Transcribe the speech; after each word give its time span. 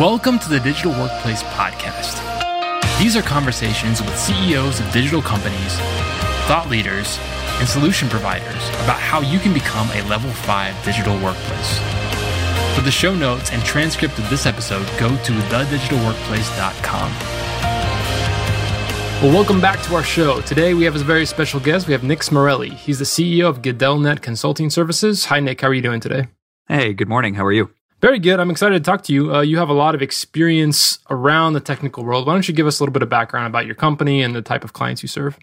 Welcome 0.00 0.40
to 0.40 0.48
the 0.48 0.58
Digital 0.58 0.90
Workplace 0.90 1.44
Podcast. 1.44 2.18
These 2.98 3.16
are 3.16 3.22
conversations 3.22 4.02
with 4.02 4.18
CEOs 4.18 4.80
of 4.80 4.90
digital 4.90 5.22
companies, 5.22 5.76
thought 6.48 6.66
leaders, 6.68 7.16
and 7.60 7.68
solution 7.68 8.08
providers 8.08 8.68
about 8.82 8.98
how 8.98 9.20
you 9.20 9.38
can 9.38 9.54
become 9.54 9.88
a 9.92 10.02
level 10.08 10.32
5 10.32 10.84
digital 10.84 11.14
workplace. 11.22 11.78
For 12.74 12.80
the 12.80 12.90
show 12.90 13.14
notes 13.14 13.52
and 13.52 13.62
transcript 13.62 14.18
of 14.18 14.28
this 14.28 14.46
episode, 14.46 14.84
go 14.98 15.10
to 15.10 15.32
thedigitalworkplace.com. 15.32 17.12
Well, 19.22 19.32
welcome 19.32 19.60
back 19.60 19.80
to 19.82 19.94
our 19.94 20.02
show. 20.02 20.40
Today 20.40 20.74
we 20.74 20.82
have 20.86 20.96
a 20.96 21.04
very 21.04 21.24
special 21.24 21.60
guest. 21.60 21.86
We 21.86 21.92
have 21.92 22.02
Nick 22.02 22.22
Smarrelli. 22.22 22.72
He's 22.72 22.98
the 22.98 23.04
CEO 23.04 23.48
of 23.48 23.62
GoodellNet 23.62 24.22
Consulting 24.22 24.70
Services. 24.70 25.26
Hi, 25.26 25.38
Nick. 25.38 25.60
How 25.60 25.68
are 25.68 25.74
you 25.74 25.82
doing 25.82 26.00
today? 26.00 26.26
Hey, 26.66 26.94
good 26.94 27.08
morning. 27.08 27.34
How 27.34 27.44
are 27.44 27.52
you? 27.52 27.70
Very 28.04 28.18
good. 28.18 28.38
I'm 28.38 28.50
excited 28.50 28.84
to 28.84 28.86
talk 28.86 29.04
to 29.04 29.14
you. 29.14 29.34
Uh, 29.34 29.40
you 29.40 29.56
have 29.56 29.70
a 29.70 29.72
lot 29.72 29.94
of 29.94 30.02
experience 30.02 30.98
around 31.08 31.54
the 31.54 31.60
technical 31.60 32.04
world. 32.04 32.26
Why 32.26 32.34
don't 32.34 32.46
you 32.46 32.52
give 32.52 32.66
us 32.66 32.78
a 32.78 32.82
little 32.82 32.92
bit 32.92 33.02
of 33.02 33.08
background 33.08 33.46
about 33.46 33.64
your 33.64 33.74
company 33.74 34.20
and 34.20 34.34
the 34.34 34.42
type 34.42 34.62
of 34.62 34.74
clients 34.74 35.02
you 35.02 35.08
serve? 35.08 35.38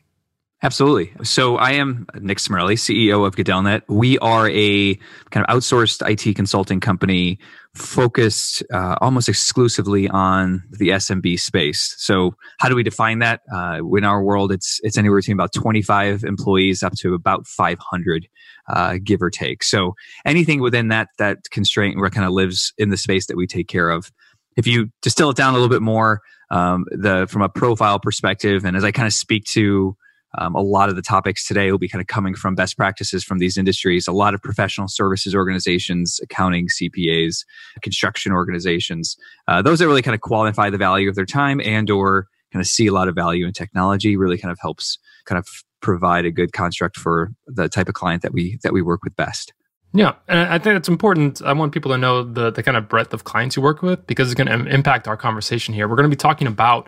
Absolutely. 0.61 1.11
So 1.23 1.57
I 1.57 1.71
am 1.71 2.05
Nick 2.19 2.37
Smarrelli, 2.37 2.75
CEO 2.75 3.25
of 3.25 3.35
GoodellNet. 3.35 3.81
We 3.87 4.19
are 4.19 4.47
a 4.47 4.93
kind 5.31 5.43
of 5.43 5.57
outsourced 5.57 6.07
IT 6.07 6.35
consulting 6.35 6.79
company 6.79 7.39
focused 7.75 8.63
uh, 8.73 8.95
almost 8.99 9.29
exclusively 9.29 10.09
on 10.09 10.63
the 10.71 10.89
SMB 10.89 11.39
space. 11.39 11.95
So 11.97 12.35
how 12.59 12.67
do 12.67 12.75
we 12.75 12.83
define 12.83 13.19
that? 13.19 13.41
Uh, 13.51 13.79
in 13.95 14.03
our 14.03 14.21
world, 14.21 14.51
it's 14.51 14.79
it's 14.83 14.97
anywhere 14.97 15.19
between 15.19 15.37
about 15.37 15.53
25 15.53 16.23
employees 16.23 16.83
up 16.83 16.93
to 16.99 17.13
about 17.13 17.47
500, 17.47 18.27
uh, 18.67 18.97
give 19.03 19.21
or 19.21 19.29
take. 19.29 19.63
So 19.63 19.95
anything 20.25 20.59
within 20.59 20.89
that 20.89 21.09
that 21.17 21.49
constraint 21.51 21.97
where 21.97 22.09
kind 22.09 22.25
of 22.25 22.33
lives 22.33 22.73
in 22.77 22.89
the 22.89 22.97
space 22.97 23.27
that 23.27 23.37
we 23.37 23.47
take 23.47 23.67
care 23.67 23.89
of. 23.89 24.11
If 24.57 24.67
you 24.67 24.89
distill 25.01 25.29
it 25.29 25.37
down 25.37 25.53
a 25.53 25.53
little 25.53 25.69
bit 25.69 25.81
more, 25.81 26.21
um, 26.49 26.85
the 26.91 27.25
from 27.29 27.41
a 27.41 27.49
profile 27.49 27.99
perspective, 27.99 28.65
and 28.65 28.75
as 28.75 28.83
I 28.83 28.91
kind 28.91 29.07
of 29.07 29.13
speak 29.13 29.45
to 29.51 29.95
um, 30.37 30.55
a 30.55 30.61
lot 30.61 30.89
of 30.89 30.95
the 30.95 31.01
topics 31.01 31.45
today 31.47 31.71
will 31.71 31.79
be 31.79 31.87
kind 31.87 32.01
of 32.01 32.07
coming 32.07 32.35
from 32.35 32.55
best 32.55 32.77
practices 32.77 33.23
from 33.23 33.39
these 33.39 33.57
industries. 33.57 34.07
A 34.07 34.11
lot 34.11 34.33
of 34.33 34.41
professional 34.41 34.87
services 34.87 35.35
organizations, 35.35 36.19
accounting, 36.23 36.67
CPAs, 36.67 37.43
construction 37.81 38.31
organizations, 38.31 39.17
uh, 39.47 39.61
those 39.61 39.79
that 39.79 39.87
really 39.87 40.01
kind 40.01 40.15
of 40.15 40.21
qualify 40.21 40.69
the 40.69 40.77
value 40.77 41.09
of 41.09 41.15
their 41.15 41.25
time 41.25 41.59
and 41.61 41.89
or 41.89 42.27
kind 42.53 42.61
of 42.61 42.67
see 42.67 42.87
a 42.87 42.93
lot 42.93 43.07
of 43.07 43.15
value 43.15 43.45
in 43.45 43.53
technology 43.53 44.17
really 44.17 44.37
kind 44.37 44.51
of 44.51 44.59
helps 44.61 44.97
kind 45.25 45.39
of 45.39 45.47
provide 45.81 46.25
a 46.25 46.31
good 46.31 46.53
construct 46.53 46.97
for 46.97 47.31
the 47.47 47.67
type 47.67 47.87
of 47.87 47.95
client 47.95 48.21
that 48.21 48.33
we 48.33 48.59
that 48.63 48.73
we 48.73 48.81
work 48.81 49.03
with 49.03 49.15
best. 49.15 49.53
Yeah, 49.93 50.15
and 50.29 50.39
I 50.39 50.57
think 50.57 50.77
it's 50.77 50.87
important. 50.87 51.41
I 51.41 51.51
want 51.51 51.73
people 51.73 51.91
to 51.91 51.97
know 51.97 52.23
the 52.23 52.51
the 52.51 52.63
kind 52.63 52.77
of 52.77 52.87
breadth 52.87 53.13
of 53.13 53.25
clients 53.25 53.55
you 53.57 53.61
work 53.61 53.81
with 53.81 54.05
because 54.07 54.31
it's 54.31 54.41
going 54.41 54.47
to 54.47 54.73
impact 54.73 55.07
our 55.07 55.17
conversation 55.17 55.73
here. 55.73 55.87
We're 55.87 55.97
going 55.97 56.09
to 56.09 56.15
be 56.15 56.19
talking 56.19 56.47
about 56.47 56.87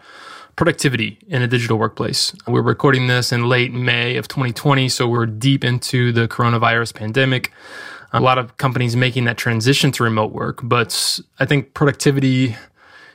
productivity 0.56 1.18
in 1.28 1.42
a 1.42 1.48
digital 1.48 1.78
workplace. 1.78 2.34
We're 2.48 2.62
recording 2.62 3.08
this 3.08 3.32
in 3.32 3.50
late 3.50 3.74
May 3.74 4.18
of 4.18 4.28
2020, 4.28 4.90
so 4.90 5.08
we're 5.08 5.26
deep 5.26 5.64
into 5.64 6.12
the 6.12 6.28
coronavirus 6.28 6.94
pandemic. 6.94 7.52
A 8.12 8.20
lot 8.20 8.38
of 8.38 8.58
companies 8.58 8.96
making 8.96 9.26
that 9.26 9.38
transition 9.38 9.92
to 9.94 10.04
remote 10.04 10.34
work, 10.34 10.60
but 10.62 11.20
I 11.40 11.46
think 11.46 11.74
productivity 11.74 12.56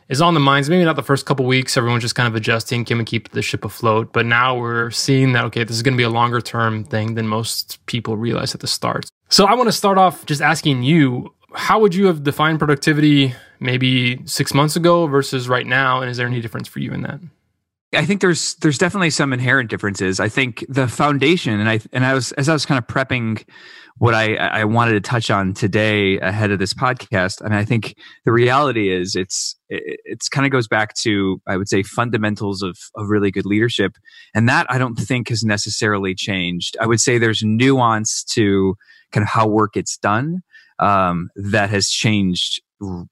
is 0.08 0.20
on 0.20 0.34
the 0.34 0.40
minds. 0.40 0.68
Maybe 0.68 0.84
not 0.84 0.96
the 0.96 1.02
first 1.02 1.26
couple 1.26 1.44
weeks. 1.46 1.76
Everyone's 1.76 2.02
just 2.02 2.14
kind 2.14 2.26
of 2.26 2.34
adjusting. 2.34 2.84
Can 2.84 2.98
we 2.98 3.04
keep 3.04 3.30
the 3.30 3.42
ship 3.42 3.64
afloat? 3.64 4.12
But 4.12 4.26
now 4.26 4.58
we're 4.58 4.90
seeing 4.90 5.32
that, 5.32 5.44
okay, 5.46 5.62
this 5.64 5.76
is 5.76 5.82
going 5.82 5.94
to 5.94 5.98
be 5.98 6.04
a 6.04 6.10
longer 6.10 6.40
term 6.40 6.82
thing 6.82 7.14
than 7.14 7.28
most 7.28 7.78
people 7.86 8.16
realize 8.16 8.54
at 8.54 8.60
the 8.60 8.66
start. 8.66 9.06
So 9.28 9.44
I 9.46 9.54
want 9.54 9.68
to 9.68 9.72
start 9.72 9.98
off 9.98 10.26
just 10.26 10.40
asking 10.40 10.82
you, 10.82 11.32
how 11.54 11.80
would 11.80 11.94
you 11.94 12.06
have 12.06 12.22
defined 12.22 12.58
productivity 12.58 13.34
maybe 13.60 14.24
six 14.26 14.54
months 14.54 14.76
ago 14.76 15.06
versus 15.06 15.48
right 15.48 15.66
now? 15.66 16.00
And 16.00 16.10
is 16.10 16.16
there 16.16 16.26
any 16.26 16.40
difference 16.40 16.68
for 16.68 16.80
you 16.80 16.92
in 16.92 17.02
that? 17.02 17.20
I 17.94 18.04
think 18.04 18.20
there's 18.20 18.54
there's 18.56 18.76
definitely 18.76 19.10
some 19.10 19.32
inherent 19.32 19.70
differences. 19.70 20.20
I 20.20 20.28
think 20.28 20.64
the 20.68 20.88
foundation, 20.88 21.58
and 21.58 21.70
I 21.70 21.80
and 21.92 22.04
I 22.04 22.12
was 22.12 22.32
as 22.32 22.48
I 22.48 22.52
was 22.52 22.66
kind 22.66 22.78
of 22.78 22.86
prepping 22.86 23.44
what 23.96 24.12
I 24.12 24.34
I 24.34 24.64
wanted 24.64 24.92
to 24.92 25.00
touch 25.00 25.30
on 25.30 25.54
today 25.54 26.18
ahead 26.18 26.50
of 26.50 26.58
this 26.58 26.74
podcast. 26.74 27.42
Mean, 27.42 27.54
I 27.54 27.64
think 27.64 27.96
the 28.26 28.32
reality 28.32 28.90
is 28.90 29.16
it's 29.16 29.56
it, 29.70 30.00
it's 30.04 30.28
kind 30.28 30.44
of 30.44 30.52
goes 30.52 30.68
back 30.68 30.94
to 30.96 31.40
I 31.46 31.56
would 31.56 31.68
say 31.68 31.82
fundamentals 31.82 32.62
of 32.62 32.76
of 32.94 33.08
really 33.08 33.30
good 33.30 33.46
leadership, 33.46 33.96
and 34.34 34.46
that 34.50 34.66
I 34.68 34.76
don't 34.76 34.96
think 34.96 35.30
has 35.30 35.42
necessarily 35.42 36.14
changed. 36.14 36.76
I 36.82 36.86
would 36.86 37.00
say 37.00 37.16
there's 37.16 37.42
nuance 37.42 38.22
to 38.34 38.76
kind 39.12 39.22
of 39.22 39.28
how 39.28 39.48
work 39.48 39.72
gets 39.72 39.96
done 39.96 40.42
um, 40.78 41.30
that 41.36 41.70
has 41.70 41.88
changed 41.88 42.62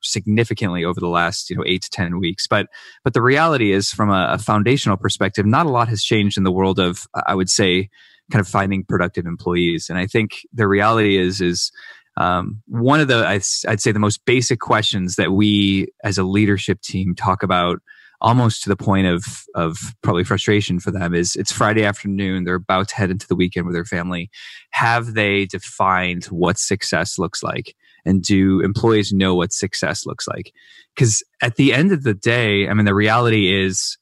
significantly 0.01 0.85
over 0.85 1.01
the 1.01 1.09
last 1.09 1.51
you 1.51 1.57
know 1.57 1.65
eight 1.67 1.83
to 1.83 1.91
ten 1.91 2.19
weeks. 2.19 2.47
But 2.47 2.69
but 3.03 3.15
the 3.15 3.23
reality 3.23 3.73
is 3.73 3.91
from 3.91 4.11
a, 4.11 4.29
a, 4.31 4.39
foundational 4.39 4.97
perspective 4.97 5.45
not 5.45 5.67
a 5.67 5.71
lot 5.71 5.89
has 5.89 6.05
changed 6.05 6.39
in 6.39 6.45
the 6.45 6.53
world 6.53 6.79
of 6.79 7.07
i 7.27 7.35
would 7.35 7.51
say 7.51 7.89
kind 8.31 8.41
of 8.41 8.49
finding 8.49 8.85
productive 8.85 9.27
employees. 9.27 9.89
And 9.91 9.99
i 9.99 10.07
think 10.07 10.47
the 10.53 10.69
reality 10.69 11.17
is 11.17 11.41
is 11.41 11.73
um, 12.19 12.63
one 12.67 13.01
of 13.01 13.09
the 13.09 13.27
I'd, 13.27 13.43
I'd 13.69 13.81
say 13.81 13.93
the 13.93 13.99
most 13.99 14.25
basic 14.25 14.61
questions 14.61 15.17
that 15.17 15.33
we 15.33 15.89
as 16.03 16.17
a 16.17 16.25
leadership 16.25 16.81
team 16.81 17.15
talk 17.15 17.43
about 17.43 17.83
almost 18.21 18.63
to 18.63 18.69
the 18.69 18.77
point 18.77 19.07
of 19.07 19.25
of 19.55 19.77
probably 20.03 20.25
frustration 20.25 20.81
for 20.81 20.91
them 20.91 21.15
is 21.15 21.37
it's 21.37 21.53
Friday 21.53 21.85
afternoon. 21.85 22.45
They're 22.45 22.55
about 22.55 22.89
to 22.89 22.97
head 22.97 23.11
into 23.11 23.27
the 23.27 23.37
weekend 23.37 23.67
with 23.67 23.75
their 23.75 23.85
family. 23.85 24.31
Have 24.71 25.15
they 25.15 25.47
defined 25.47 26.25
what 26.27 26.59
success 26.59 27.19
looks 27.19 27.43
like? 27.43 27.75
And 28.05 28.23
do 28.23 28.61
employees 28.61 29.13
know 29.13 29.35
what 29.35 29.53
success 29.53 30.07
looks 30.07 30.29
like? 30.29 30.53
Because 30.95 31.23
at 31.43 31.57
the 31.57 31.73
end 31.73 31.93
of 31.93 32.03
the 32.03 32.15
day 32.15 32.69
I 32.69 32.75
mean 32.75 32.87
the 32.87 32.95
reality 32.95 33.53
is 33.53 33.97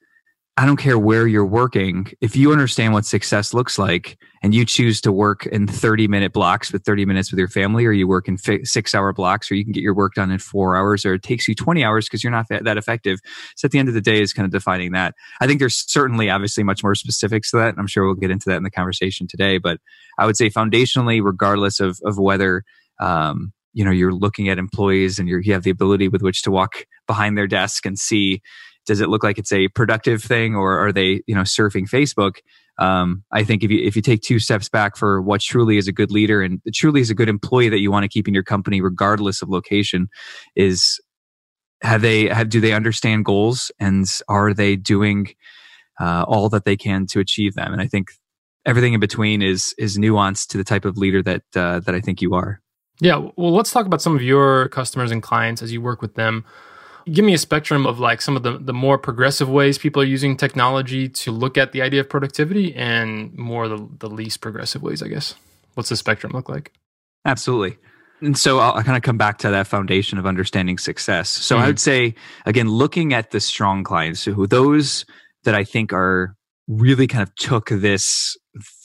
I 0.56 0.66
don't 0.66 0.76
care 0.76 0.98
where 0.98 1.26
you're 1.26 1.44
working. 1.44 2.12
If 2.20 2.36
you 2.36 2.52
understand 2.52 2.92
what 2.92 3.04
success 3.04 3.52
looks 3.52 3.76
like 3.78 4.16
and 4.44 4.54
you 4.54 4.66
choose 4.66 5.00
to 5.00 5.10
work 5.10 5.46
in 5.46 5.66
30 5.66 6.06
minute 6.06 6.34
blocks 6.34 6.70
with 6.70 6.84
30 6.84 7.06
minutes 7.06 7.30
with 7.30 7.38
your 7.38 7.48
family, 7.48 7.86
or 7.86 7.92
you 7.92 8.06
work 8.06 8.28
in 8.28 8.36
fi- 8.36 8.62
six 8.62 8.94
hour 8.94 9.10
blocks, 9.10 9.50
or 9.50 9.54
you 9.54 9.64
can 9.64 9.72
get 9.72 9.82
your 9.82 9.94
work 9.94 10.12
done 10.12 10.30
in 10.30 10.38
four 10.38 10.76
hours, 10.76 11.06
or 11.06 11.14
it 11.14 11.22
takes 11.22 11.48
you 11.48 11.54
20 11.54 11.82
hours 11.82 12.04
because 12.04 12.22
you're 12.22 12.30
not 12.30 12.48
that, 12.50 12.62
that 12.64 12.76
effective. 12.76 13.20
So 13.56 13.64
at 13.64 13.72
the 13.72 13.78
end 13.78 13.88
of 13.88 13.94
the 13.94 14.02
day 14.02 14.20
is 14.20 14.34
kind 14.34 14.44
of 14.44 14.52
defining 14.52 14.92
that. 14.92 15.14
I 15.40 15.46
think 15.46 15.60
there's 15.60 15.90
certainly 15.90 16.28
obviously 16.28 16.62
much 16.62 16.82
more 16.82 16.94
specifics 16.94 17.52
to 17.52 17.56
that. 17.56 17.70
And 17.70 17.78
I'm 17.78 17.86
sure 17.86 18.04
we'll 18.04 18.16
get 18.16 18.30
into 18.30 18.50
that 18.50 18.58
in 18.58 18.64
the 18.64 18.70
conversation 18.70 19.26
today. 19.26 19.56
But 19.56 19.78
I 20.18 20.26
would 20.26 20.36
say 20.36 20.50
foundationally, 20.50 21.24
regardless 21.24 21.80
of, 21.80 21.98
of 22.04 22.18
whether, 22.18 22.64
um, 23.00 23.54
you 23.72 23.82
know, 23.82 23.92
you're 23.92 24.12
looking 24.12 24.50
at 24.50 24.58
employees 24.58 25.18
and 25.18 25.26
you 25.26 25.40
have 25.54 25.62
the 25.62 25.70
ability 25.70 26.08
with 26.08 26.20
which 26.20 26.42
to 26.42 26.50
walk 26.50 26.84
behind 27.06 27.38
their 27.38 27.46
desk 27.46 27.86
and 27.86 27.98
see 27.98 28.42
does 28.86 29.00
it 29.00 29.08
look 29.08 29.24
like 29.24 29.38
it's 29.38 29.52
a 29.52 29.68
productive 29.68 30.22
thing 30.22 30.54
or 30.54 30.78
are 30.78 30.92
they 30.92 31.22
you 31.26 31.34
know 31.34 31.40
surfing 31.40 31.88
facebook 31.88 32.36
um, 32.78 33.22
i 33.32 33.44
think 33.44 33.62
if 33.62 33.70
you 33.70 33.84
if 33.84 33.96
you 33.96 34.02
take 34.02 34.22
two 34.22 34.38
steps 34.38 34.68
back 34.68 34.96
for 34.96 35.20
what 35.20 35.40
truly 35.40 35.76
is 35.76 35.88
a 35.88 35.92
good 35.92 36.10
leader 36.10 36.42
and 36.42 36.60
truly 36.74 37.00
is 37.00 37.10
a 37.10 37.14
good 37.14 37.28
employee 37.28 37.68
that 37.68 37.80
you 37.80 37.90
want 37.90 38.04
to 38.04 38.08
keep 38.08 38.28
in 38.28 38.34
your 38.34 38.42
company 38.42 38.80
regardless 38.80 39.42
of 39.42 39.48
location 39.48 40.08
is 40.56 41.00
have 41.84 42.02
they 42.02 42.26
have 42.26 42.48
do 42.48 42.60
they 42.60 42.72
understand 42.72 43.24
goals 43.24 43.70
and 43.78 44.06
are 44.28 44.54
they 44.54 44.74
doing 44.74 45.28
uh, 46.00 46.24
all 46.26 46.48
that 46.48 46.64
they 46.64 46.76
can 46.76 47.06
to 47.06 47.20
achieve 47.20 47.54
them? 47.54 47.72
And 47.72 47.80
i 47.80 47.86
think 47.86 48.12
everything 48.66 48.94
in 48.94 49.00
between 49.00 49.42
is 49.42 49.74
is 49.78 49.98
nuanced 49.98 50.48
to 50.48 50.58
the 50.58 50.64
type 50.64 50.84
of 50.84 50.96
leader 50.96 51.22
that 51.22 51.42
uh, 51.54 51.80
that 51.80 51.94
i 51.94 52.00
think 52.00 52.22
you 52.22 52.34
are. 52.34 52.60
Yeah 53.00 53.28
well 53.36 53.52
let's 53.52 53.70
talk 53.70 53.86
about 53.86 54.02
some 54.02 54.16
of 54.16 54.22
your 54.22 54.68
customers 54.68 55.10
and 55.10 55.22
clients 55.22 55.62
as 55.62 55.72
you 55.72 55.80
work 55.80 56.00
with 56.00 56.14
them 56.14 56.44
give 57.10 57.24
me 57.24 57.34
a 57.34 57.38
spectrum 57.38 57.86
of 57.86 57.98
like 57.98 58.22
some 58.22 58.36
of 58.36 58.42
the, 58.42 58.58
the 58.58 58.72
more 58.72 58.98
progressive 58.98 59.48
ways 59.48 59.78
people 59.78 60.02
are 60.02 60.06
using 60.06 60.36
technology 60.36 61.08
to 61.08 61.30
look 61.30 61.58
at 61.58 61.72
the 61.72 61.82
idea 61.82 62.00
of 62.00 62.08
productivity 62.08 62.74
and 62.74 63.34
more 63.34 63.68
the, 63.68 63.88
the 63.98 64.08
least 64.08 64.40
progressive 64.40 64.82
ways, 64.82 65.02
I 65.02 65.08
guess. 65.08 65.34
What's 65.74 65.88
the 65.88 65.96
spectrum 65.96 66.32
look 66.32 66.48
like? 66.48 66.72
Absolutely. 67.24 67.78
And 68.20 68.38
so 68.38 68.58
I'll, 68.58 68.72
I'll 68.72 68.82
kind 68.82 68.96
of 68.96 69.02
come 69.02 69.18
back 69.18 69.38
to 69.38 69.50
that 69.50 69.66
foundation 69.66 70.18
of 70.18 70.26
understanding 70.26 70.78
success. 70.78 71.28
So 71.28 71.56
mm-hmm. 71.56 71.64
I 71.64 71.66
would 71.66 71.80
say, 71.80 72.14
again, 72.46 72.68
looking 72.68 73.12
at 73.12 73.32
the 73.32 73.40
strong 73.40 73.84
clients, 73.84 74.24
who 74.24 74.46
those 74.46 75.04
that 75.44 75.54
I 75.54 75.64
think 75.64 75.92
are 75.92 76.36
really 76.68 77.06
kind 77.06 77.22
of 77.22 77.34
took 77.34 77.68
this 77.68 78.36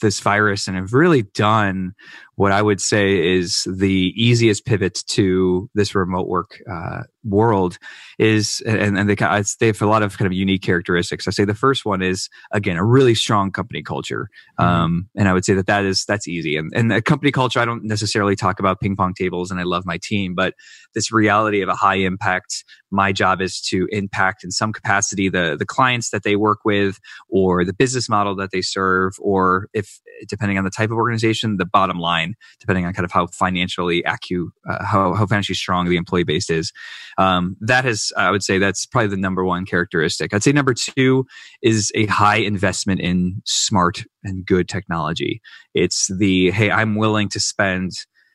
this 0.02 0.20
virus 0.20 0.66
and 0.66 0.76
have 0.76 0.92
really 0.92 1.22
done 1.22 1.92
what 2.40 2.52
I 2.52 2.62
would 2.62 2.80
say 2.80 3.36
is 3.36 3.68
the 3.70 4.14
easiest 4.16 4.64
pivot 4.64 5.04
to 5.08 5.68
this 5.74 5.94
remote 5.94 6.26
work 6.26 6.62
uh, 6.72 7.02
world 7.22 7.76
is, 8.18 8.62
and, 8.64 8.96
and 8.96 9.10
they, 9.10 9.14
they 9.14 9.66
have 9.66 9.82
a 9.82 9.86
lot 9.86 10.02
of 10.02 10.16
kind 10.16 10.24
of 10.26 10.32
unique 10.32 10.62
characteristics. 10.62 11.28
I 11.28 11.32
say 11.32 11.44
the 11.44 11.54
first 11.54 11.84
one 11.84 12.00
is 12.00 12.30
again 12.50 12.78
a 12.78 12.84
really 12.84 13.14
strong 13.14 13.50
company 13.52 13.82
culture, 13.82 14.30
mm-hmm. 14.58 14.64
um, 14.64 15.08
and 15.14 15.28
I 15.28 15.34
would 15.34 15.44
say 15.44 15.52
that 15.52 15.66
that 15.66 15.84
is 15.84 16.06
that's 16.06 16.26
easy. 16.26 16.56
And 16.56 16.72
and 16.74 16.90
a 16.94 17.02
company 17.02 17.30
culture, 17.30 17.60
I 17.60 17.66
don't 17.66 17.84
necessarily 17.84 18.36
talk 18.36 18.58
about 18.58 18.80
ping 18.80 18.96
pong 18.96 19.12
tables, 19.12 19.50
and 19.50 19.60
I 19.60 19.64
love 19.64 19.84
my 19.84 19.98
team, 20.02 20.34
but 20.34 20.54
this 20.94 21.12
reality 21.12 21.60
of 21.60 21.68
a 21.68 21.74
high 21.74 21.96
impact. 21.96 22.64
My 22.92 23.12
job 23.12 23.40
is 23.40 23.60
to 23.68 23.86
impact 23.92 24.42
in 24.42 24.50
some 24.50 24.72
capacity 24.72 25.28
the 25.28 25.56
the 25.58 25.66
clients 25.66 26.10
that 26.10 26.22
they 26.22 26.36
work 26.36 26.60
with, 26.64 26.98
or 27.28 27.66
the 27.66 27.74
business 27.74 28.08
model 28.08 28.34
that 28.36 28.50
they 28.50 28.62
serve, 28.62 29.12
or 29.20 29.68
if 29.74 30.00
depending 30.26 30.56
on 30.58 30.64
the 30.64 30.70
type 30.70 30.90
of 30.90 30.96
organization, 30.96 31.58
the 31.58 31.66
bottom 31.66 31.98
line 31.98 32.29
depending 32.58 32.86
on 32.86 32.92
kind 32.92 33.04
of 33.04 33.12
how 33.12 33.26
financially 33.26 34.02
acu, 34.02 34.48
uh, 34.68 34.84
how, 34.84 35.14
how 35.14 35.26
financially 35.26 35.56
strong 35.56 35.88
the 35.88 35.96
employee 35.96 36.24
base 36.24 36.50
is. 36.50 36.72
Um, 37.18 37.56
that 37.60 37.86
is, 37.86 38.12
I 38.16 38.30
would 38.30 38.42
say 38.42 38.58
that's 38.58 38.86
probably 38.86 39.08
the 39.08 39.16
number 39.16 39.44
one 39.44 39.66
characteristic. 39.66 40.32
I'd 40.32 40.42
say 40.42 40.52
number 40.52 40.74
two 40.74 41.26
is 41.62 41.92
a 41.94 42.06
high 42.06 42.36
investment 42.38 43.00
in 43.00 43.42
smart 43.44 44.04
and 44.24 44.44
good 44.44 44.68
technology. 44.68 45.40
It's 45.74 46.08
the, 46.08 46.50
hey, 46.50 46.70
I'm 46.70 46.96
willing 46.96 47.28
to 47.30 47.40
spend 47.40 47.92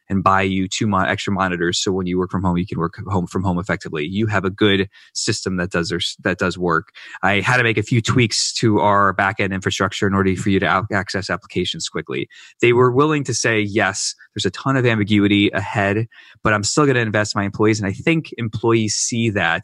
and 0.09 0.23
buy 0.23 0.41
you 0.41 0.67
two 0.67 0.87
mo- 0.87 0.99
extra 0.99 1.33
monitors 1.33 1.79
so 1.79 1.91
when 1.91 2.07
you 2.07 2.17
work 2.17 2.31
from 2.31 2.43
home 2.43 2.57
you 2.57 2.65
can 2.65 2.79
work 2.79 2.95
home 3.07 3.27
from 3.27 3.43
home 3.43 3.59
effectively. 3.59 4.05
You 4.05 4.27
have 4.27 4.45
a 4.45 4.49
good 4.49 4.89
system 5.13 5.57
that 5.57 5.71
does 5.71 6.15
that 6.23 6.37
does 6.37 6.57
work. 6.57 6.89
I 7.23 7.39
had 7.41 7.57
to 7.57 7.63
make 7.63 7.77
a 7.77 7.83
few 7.83 8.01
tweaks 8.01 8.53
to 8.55 8.79
our 8.79 9.13
backend 9.15 9.53
infrastructure 9.53 10.07
in 10.07 10.13
order 10.13 10.35
for 10.35 10.49
you 10.49 10.59
to 10.59 10.87
access 10.91 11.29
applications 11.29 11.89
quickly. 11.89 12.27
They 12.61 12.73
were 12.73 12.91
willing 12.91 13.23
to 13.25 13.33
say 13.33 13.59
yes 13.59 14.15
there's 14.33 14.45
a 14.45 14.51
ton 14.51 14.75
of 14.77 14.85
ambiguity 14.85 15.49
ahead 15.51 16.07
but 16.43 16.53
i'm 16.53 16.63
still 16.63 16.85
going 16.85 16.95
to 16.95 17.01
invest 17.01 17.35
my 17.35 17.43
employees 17.43 17.79
and 17.79 17.87
i 17.87 17.93
think 17.93 18.33
employees 18.37 18.95
see 18.95 19.29
that 19.29 19.63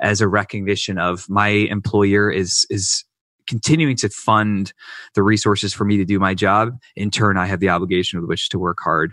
as 0.00 0.20
a 0.20 0.28
recognition 0.28 0.98
of 0.98 1.28
my 1.28 1.48
employer 1.48 2.30
is 2.30 2.66
is 2.70 3.04
continuing 3.46 3.96
to 3.96 4.08
fund 4.08 4.72
the 5.14 5.22
resources 5.22 5.74
for 5.74 5.84
me 5.84 5.96
to 5.96 6.04
do 6.04 6.20
my 6.20 6.34
job. 6.34 6.78
In 6.96 7.10
turn 7.10 7.36
i 7.36 7.46
have 7.46 7.60
the 7.60 7.68
obligation 7.68 8.20
with 8.20 8.28
which 8.28 8.48
to 8.50 8.58
work 8.58 8.78
hard 8.82 9.12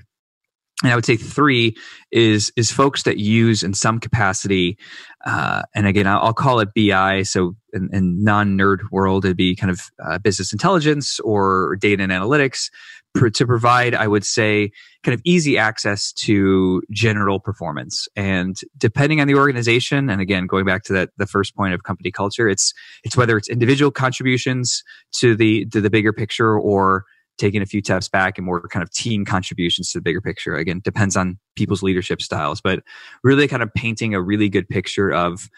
and 0.83 0.91
I 0.91 0.95
would 0.95 1.05
say 1.05 1.17
three 1.17 1.75
is 2.11 2.51
is 2.55 2.71
folks 2.71 3.03
that 3.03 3.17
use 3.17 3.63
in 3.63 3.73
some 3.73 3.99
capacity, 3.99 4.77
uh, 5.25 5.63
and 5.73 5.87
again 5.87 6.05
I'll, 6.05 6.33
call 6.33 6.59
it 6.59 6.69
BI. 6.75 7.23
So 7.23 7.55
in, 7.73 7.89
in 7.91 8.23
non 8.23 8.57
nerd 8.57 8.79
world, 8.91 9.25
it'd 9.25 9.37
be 9.37 9.55
kind 9.55 9.71
of 9.71 9.81
uh, 10.05 10.19
business 10.19 10.53
intelligence 10.53 11.19
or 11.21 11.77
data 11.77 12.03
and 12.03 12.11
analytics 12.11 12.69
pr- 13.15 13.29
to 13.29 13.47
provide. 13.47 13.95
I 13.95 14.07
would 14.07 14.23
say 14.23 14.71
kind 15.03 15.15
of 15.15 15.21
easy 15.25 15.57
access 15.57 16.13
to 16.13 16.83
general 16.91 17.39
performance, 17.39 18.07
and 18.15 18.55
depending 18.77 19.19
on 19.19 19.27
the 19.27 19.35
organization, 19.35 20.11
and 20.11 20.21
again 20.21 20.45
going 20.45 20.65
back 20.65 20.83
to 20.83 20.93
that 20.93 21.09
the 21.17 21.25
first 21.25 21.55
point 21.55 21.73
of 21.73 21.83
company 21.83 22.11
culture, 22.11 22.47
it's 22.47 22.71
it's 23.03 23.17
whether 23.17 23.35
it's 23.35 23.49
individual 23.49 23.89
contributions 23.89 24.83
to 25.13 25.35
the 25.35 25.65
to 25.71 25.81
the 25.81 25.89
bigger 25.89 26.13
picture 26.13 26.55
or 26.55 27.05
taking 27.37 27.61
a 27.61 27.65
few 27.65 27.81
steps 27.81 28.09
back 28.09 28.37
and 28.37 28.45
more 28.45 28.67
kind 28.67 28.83
of 28.83 28.91
team 28.91 29.25
contributions 29.25 29.91
to 29.91 29.97
the 29.99 30.01
bigger 30.01 30.21
picture. 30.21 30.55
Again, 30.55 30.81
depends 30.83 31.15
on 31.15 31.37
people's 31.55 31.83
leadership 31.83 32.21
styles, 32.21 32.61
but 32.61 32.83
really 33.23 33.47
kind 33.47 33.63
of 33.63 33.73
painting 33.73 34.13
a 34.13 34.21
really 34.21 34.49
good 34.49 34.67
picture 34.67 35.11
of 35.11 35.49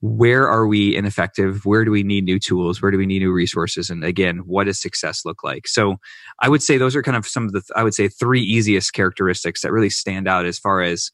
where 0.00 0.48
are 0.48 0.66
we 0.66 0.94
ineffective? 0.94 1.64
Where 1.64 1.84
do 1.84 1.90
we 1.90 2.02
need 2.02 2.24
new 2.24 2.38
tools? 2.38 2.80
Where 2.80 2.90
do 2.90 2.98
we 2.98 3.06
need 3.06 3.20
new 3.20 3.32
resources? 3.32 3.90
And 3.90 4.04
again, 4.04 4.38
what 4.38 4.64
does 4.64 4.80
success 4.80 5.24
look 5.24 5.42
like? 5.42 5.66
So 5.66 5.96
I 6.40 6.48
would 6.48 6.62
say 6.62 6.78
those 6.78 6.94
are 6.94 7.02
kind 7.02 7.16
of 7.16 7.26
some 7.26 7.46
of 7.46 7.52
the, 7.52 7.62
I 7.74 7.82
would 7.82 7.94
say 7.94 8.08
three 8.08 8.42
easiest 8.42 8.92
characteristics 8.92 9.62
that 9.62 9.72
really 9.72 9.90
stand 9.90 10.28
out 10.28 10.46
as 10.46 10.58
far 10.58 10.82
as 10.82 11.10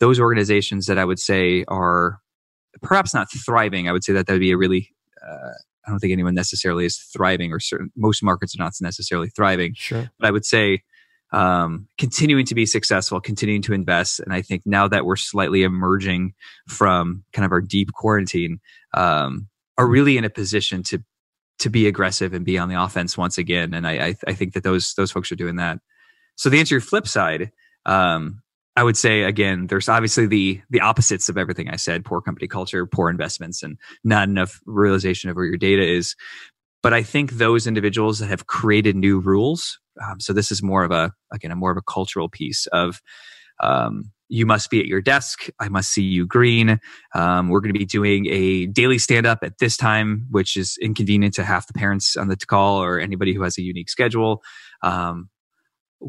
those 0.00 0.18
organizations 0.18 0.86
that 0.86 0.98
I 0.98 1.04
would 1.04 1.18
say 1.18 1.64
are 1.68 2.20
perhaps 2.80 3.12
not 3.12 3.28
thriving. 3.30 3.88
I 3.88 3.92
would 3.92 4.04
say 4.04 4.14
that 4.14 4.26
that 4.26 4.32
would 4.32 4.40
be 4.40 4.52
a 4.52 4.56
really 4.56 4.90
uh, 5.26 5.52
I 5.86 5.90
don't 5.90 5.98
think 5.98 6.12
anyone 6.12 6.34
necessarily 6.34 6.84
is 6.84 6.96
thriving, 6.96 7.52
or 7.52 7.60
certain 7.60 7.90
most 7.96 8.22
markets 8.22 8.54
are 8.54 8.62
not 8.62 8.72
necessarily 8.80 9.28
thriving. 9.28 9.74
Sure. 9.74 10.10
But 10.18 10.28
I 10.28 10.30
would 10.30 10.44
say 10.44 10.82
um, 11.32 11.88
continuing 11.98 12.44
to 12.46 12.54
be 12.54 12.66
successful, 12.66 13.20
continuing 13.20 13.62
to 13.62 13.72
invest, 13.72 14.20
and 14.20 14.32
I 14.32 14.42
think 14.42 14.62
now 14.64 14.86
that 14.88 15.04
we're 15.04 15.16
slightly 15.16 15.62
emerging 15.62 16.34
from 16.68 17.24
kind 17.32 17.46
of 17.46 17.52
our 17.52 17.60
deep 17.60 17.92
quarantine, 17.92 18.60
um, 18.94 19.48
are 19.78 19.86
really 19.86 20.18
in 20.18 20.24
a 20.24 20.30
position 20.30 20.82
to 20.84 21.02
to 21.58 21.70
be 21.70 21.86
aggressive 21.86 22.34
and 22.34 22.44
be 22.44 22.58
on 22.58 22.68
the 22.68 22.82
offense 22.82 23.16
once 23.16 23.38
again. 23.38 23.72
And 23.72 23.86
I 23.86 23.92
I, 23.92 24.14
I 24.26 24.32
think 24.34 24.52
that 24.54 24.62
those 24.62 24.94
those 24.94 25.10
folks 25.10 25.32
are 25.32 25.36
doing 25.36 25.56
that. 25.56 25.78
So 26.36 26.48
the 26.48 26.58
answer 26.58 26.74
your 26.74 26.80
flip 26.80 27.06
side, 27.06 27.50
um, 27.86 28.42
I 28.74 28.82
would 28.82 28.96
say 28.96 29.22
again, 29.22 29.66
there's 29.66 29.88
obviously 29.88 30.26
the 30.26 30.60
the 30.70 30.80
opposites 30.80 31.28
of 31.28 31.36
everything 31.36 31.68
I 31.68 31.76
said: 31.76 32.04
poor 32.04 32.20
company 32.20 32.48
culture, 32.48 32.86
poor 32.86 33.10
investments, 33.10 33.62
and 33.62 33.78
not 34.02 34.28
enough 34.28 34.60
realization 34.64 35.28
of 35.30 35.36
where 35.36 35.44
your 35.44 35.58
data 35.58 35.86
is. 35.86 36.16
But 36.82 36.92
I 36.92 37.02
think 37.02 37.32
those 37.32 37.66
individuals 37.66 38.18
that 38.18 38.28
have 38.28 38.46
created 38.46 38.96
new 38.96 39.20
rules. 39.20 39.78
Um, 40.02 40.20
so 40.20 40.32
this 40.32 40.50
is 40.50 40.62
more 40.62 40.84
of 40.84 40.90
a 40.90 41.12
again 41.32 41.50
a 41.50 41.56
more 41.56 41.70
of 41.70 41.76
a 41.76 41.82
cultural 41.82 42.28
piece 42.28 42.66
of. 42.68 43.00
Um, 43.60 44.10
you 44.28 44.46
must 44.46 44.70
be 44.70 44.80
at 44.80 44.86
your 44.86 45.02
desk. 45.02 45.50
I 45.60 45.68
must 45.68 45.92
see 45.92 46.02
you 46.02 46.26
green. 46.26 46.80
Um, 47.14 47.50
we're 47.50 47.60
going 47.60 47.74
to 47.74 47.78
be 47.78 47.84
doing 47.84 48.26
a 48.30 48.64
daily 48.64 48.96
stand 48.96 49.26
up 49.26 49.40
at 49.42 49.58
this 49.58 49.76
time, 49.76 50.26
which 50.30 50.56
is 50.56 50.78
inconvenient 50.80 51.34
to 51.34 51.44
half 51.44 51.66
the 51.66 51.74
parents 51.74 52.16
on 52.16 52.28
the 52.28 52.36
call 52.36 52.82
or 52.82 52.98
anybody 52.98 53.34
who 53.34 53.42
has 53.42 53.58
a 53.58 53.62
unique 53.62 53.90
schedule. 53.90 54.42
Um, 54.82 55.28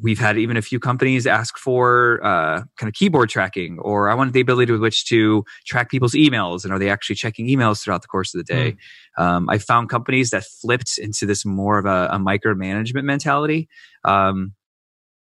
we've 0.01 0.19
had 0.19 0.37
even 0.37 0.57
a 0.57 0.61
few 0.61 0.79
companies 0.79 1.27
ask 1.27 1.57
for 1.57 2.19
uh, 2.23 2.63
kind 2.77 2.87
of 2.87 2.93
keyboard 2.93 3.29
tracking 3.29 3.79
or 3.79 4.09
i 4.09 4.13
wanted 4.13 4.33
the 4.33 4.41
ability 4.41 4.71
with 4.71 4.81
which 4.81 5.05
to 5.05 5.43
track 5.65 5.89
people's 5.89 6.13
emails 6.13 6.63
and 6.63 6.73
are 6.73 6.79
they 6.79 6.89
actually 6.89 7.15
checking 7.15 7.47
emails 7.47 7.83
throughout 7.83 8.01
the 8.01 8.07
course 8.07 8.33
of 8.33 8.39
the 8.39 8.53
day? 8.53 8.75
Mm. 9.17 9.23
um, 9.23 9.49
i 9.49 9.57
found 9.57 9.89
companies 9.89 10.29
that 10.31 10.43
flipped 10.43 10.97
into 10.97 11.25
this 11.25 11.45
more 11.45 11.77
of 11.77 11.85
a, 11.85 12.09
a 12.11 12.17
micromanagement 12.17 13.03
mentality. 13.03 13.67
Um, 14.03 14.53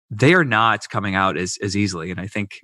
they 0.10 0.36
are 0.36 0.44
not 0.44 0.88
coming 0.90 1.16
out 1.16 1.38
as, 1.38 1.58
as 1.64 1.76
easily 1.76 2.12
and 2.12 2.20
i 2.20 2.28
think 2.28 2.60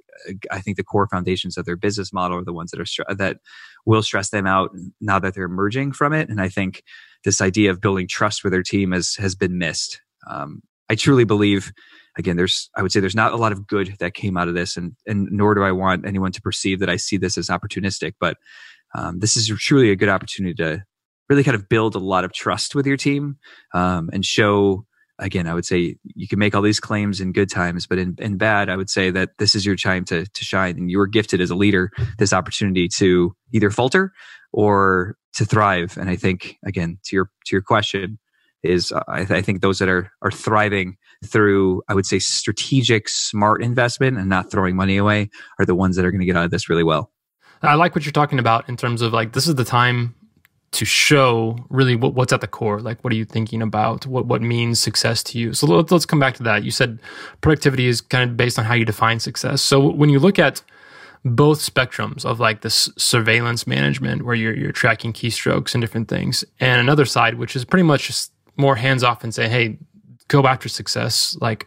i 0.52 0.60
think 0.60 0.78
the 0.78 0.84
core 0.84 1.08
foundations 1.08 1.58
of 1.58 1.66
their 1.66 1.76
business 1.76 2.14
model 2.14 2.38
are 2.38 2.44
the 2.44 2.54
ones 2.54 2.72
that 2.72 2.80
are 2.80 3.16
that 3.16 3.38
will 3.86 4.04
stress 4.04 4.30
them 4.30 4.46
out 4.46 4.70
now 5.02 5.18
that 5.18 5.34
they're 5.34 5.46
emerging 5.46 5.92
from 5.92 6.14
it 6.14 6.30
and 6.30 6.40
i 6.40 6.48
think 6.48 6.84
this 7.24 7.42
idea 7.42 7.72
of 7.72 7.82
building 7.82 8.08
trust 8.08 8.44
with 8.44 8.54
their 8.54 8.64
team 8.64 8.92
has 8.92 9.16
has 9.16 9.36
been 9.36 9.58
missed. 9.58 10.02
Um, 10.30 10.62
I 10.90 10.96
truly 10.96 11.24
believe 11.24 11.72
again 12.18 12.36
there's 12.36 12.70
i 12.76 12.82
would 12.82 12.92
say 12.92 13.00
there's 13.00 13.16
not 13.16 13.34
a 13.34 13.38
lot 13.38 13.52
of 13.52 13.68
good 13.68 13.96
that 14.00 14.14
came 14.14 14.38
out 14.38 14.48
of 14.48 14.54
this 14.54 14.78
and 14.78 14.94
and 15.06 15.28
nor 15.32 15.56
do 15.56 15.64
i 15.64 15.72
want 15.72 16.06
anyone 16.06 16.32
to 16.32 16.42
perceive 16.42 16.80
that 16.80 16.90
i 16.90 16.96
see 16.96 17.18
this 17.18 17.38
as 17.38 17.48
opportunistic 17.48 18.14
but 18.20 18.38
um, 18.96 19.20
this 19.20 19.38
is 19.38 19.48
truly 19.60 19.92
a 19.92 19.96
good 19.96 20.10
opportunity 20.10 20.56
to 20.56 20.84
really 21.30 21.44
kind 21.44 21.56
of 21.56 21.70
build 21.70 21.94
a 21.96 22.00
lot 22.00 22.26
of 22.26 22.34
trust 22.34 22.74
with 22.74 22.88
your 22.88 22.98
team 22.98 23.38
um, 23.74 24.10
and 24.12 24.26
show 24.26 24.86
again 25.20 25.48
i 25.48 25.54
would 25.54 25.66
say 25.66 25.96
you 26.04 26.28
can 26.28 26.40
make 26.40 26.56
all 26.56 26.62
these 26.62 26.80
claims 26.80 27.22
in 27.22 27.32
good 27.32 27.50
times 27.50 27.86
but 27.88 27.98
in, 27.98 28.16
in 28.20 28.38
bad 28.38 28.70
i 28.70 28.76
would 28.76 28.90
say 28.90 29.12
that 29.12 29.30
this 29.38 29.56
is 29.56 29.66
your 29.66 29.76
time 29.76 30.04
to, 30.06 30.26
to 30.26 30.44
shine 30.44 30.78
and 30.78 30.92
you 30.92 30.98
were 30.98 31.08
gifted 31.08 31.42
as 31.42 31.50
a 31.50 31.56
leader 31.56 31.92
this 32.18 32.34
opportunity 32.34 32.88
to 32.88 33.34
either 33.54 33.70
falter 33.70 34.12
or 34.52 35.16
to 35.34 35.46
thrive 35.46 35.98
and 35.98 36.10
i 36.10 36.16
think 36.16 36.58
again 36.66 36.98
to 37.04 37.16
your 37.16 37.30
to 37.46 37.56
your 37.56 37.62
question 37.62 38.18
is 38.64 38.92
uh, 38.92 39.04
I, 39.08 39.20
th- 39.20 39.32
I, 39.32 39.42
think 39.42 39.62
those 39.62 39.80
that 39.80 39.90
are 39.90 40.12
are 40.22 40.32
thriving 40.32 40.98
through 41.26 41.82
I 41.88 41.94
would 41.94 42.06
say 42.06 42.20
strategic 42.20 43.08
smart 43.08 43.64
investment 43.64 44.18
and 44.18 44.30
not 44.30 44.52
throwing 44.52 44.76
money 44.76 44.98
away 44.98 45.30
are 45.60 45.66
the 45.66 45.76
ones 45.76 45.96
that 45.96 46.06
are 46.06 46.12
going 46.12 46.20
to 46.20 46.26
get 46.26 46.36
out 46.36 46.46
of 46.46 46.52
this 46.52 46.70
really 46.70 46.84
well. 46.84 47.12
I 47.62 47.76
like 47.76 47.96
what 47.96 48.06
you're 48.06 48.12
talking 48.12 48.40
about 48.40 48.70
in 48.70 48.78
terms 48.78 49.02
of 49.02 49.14
like 49.14 49.34
this 49.34 49.48
is 49.48 49.56
the 49.56 49.66
time 49.66 50.16
to 50.72 50.86
show 50.86 51.58
really 51.70 51.96
what, 51.96 52.14
what's 52.14 52.32
at 52.32 52.42
the 52.42 52.48
core. 52.48 52.80
Like 52.80 53.04
what 53.04 53.12
are 53.12 53.16
you 53.16 53.26
thinking 53.26 53.62
about? 53.62 54.06
What 54.06 54.26
what 54.26 54.42
means 54.42 54.80
success 54.80 55.24
to 55.24 55.40
you? 55.40 55.54
So 55.54 55.68
let's 55.68 55.92
let's 55.92 56.06
come 56.06 56.20
back 56.20 56.36
to 56.36 56.44
that. 56.44 56.64
You 56.64 56.72
said 56.72 57.00
productivity 57.42 57.88
is 57.88 58.02
kind 58.02 58.30
of 58.30 58.38
based 58.38 58.60
on 58.60 58.66
how 58.66 58.76
you 58.76 58.86
define 58.86 59.20
success. 59.20 59.62
So 59.62 59.90
when 59.90 60.10
you 60.10 60.20
look 60.20 60.40
at 60.40 60.62
both 61.26 61.60
spectrums 61.60 62.24
of 62.24 62.40
like 62.40 62.62
this 62.62 62.90
surveillance 62.98 63.68
management 63.68 64.24
where 64.24 64.36
you're 64.36 64.56
you're 64.56 64.72
tracking 64.72 65.12
keystrokes 65.12 65.74
and 65.74 65.82
different 65.82 66.08
things 66.08 66.46
and 66.62 66.80
another 66.80 67.04
side 67.04 67.36
which 67.36 67.58
is 67.58 67.66
pretty 67.66 67.84
much 67.84 68.08
just 68.08 68.32
more 68.60 68.76
hands 68.76 69.04
off 69.04 69.24
and 69.24 69.34
say, 69.34 69.50
hey, 69.50 69.78
go 70.28 70.46
after 70.46 70.70
success. 70.70 71.36
Like, 71.42 71.66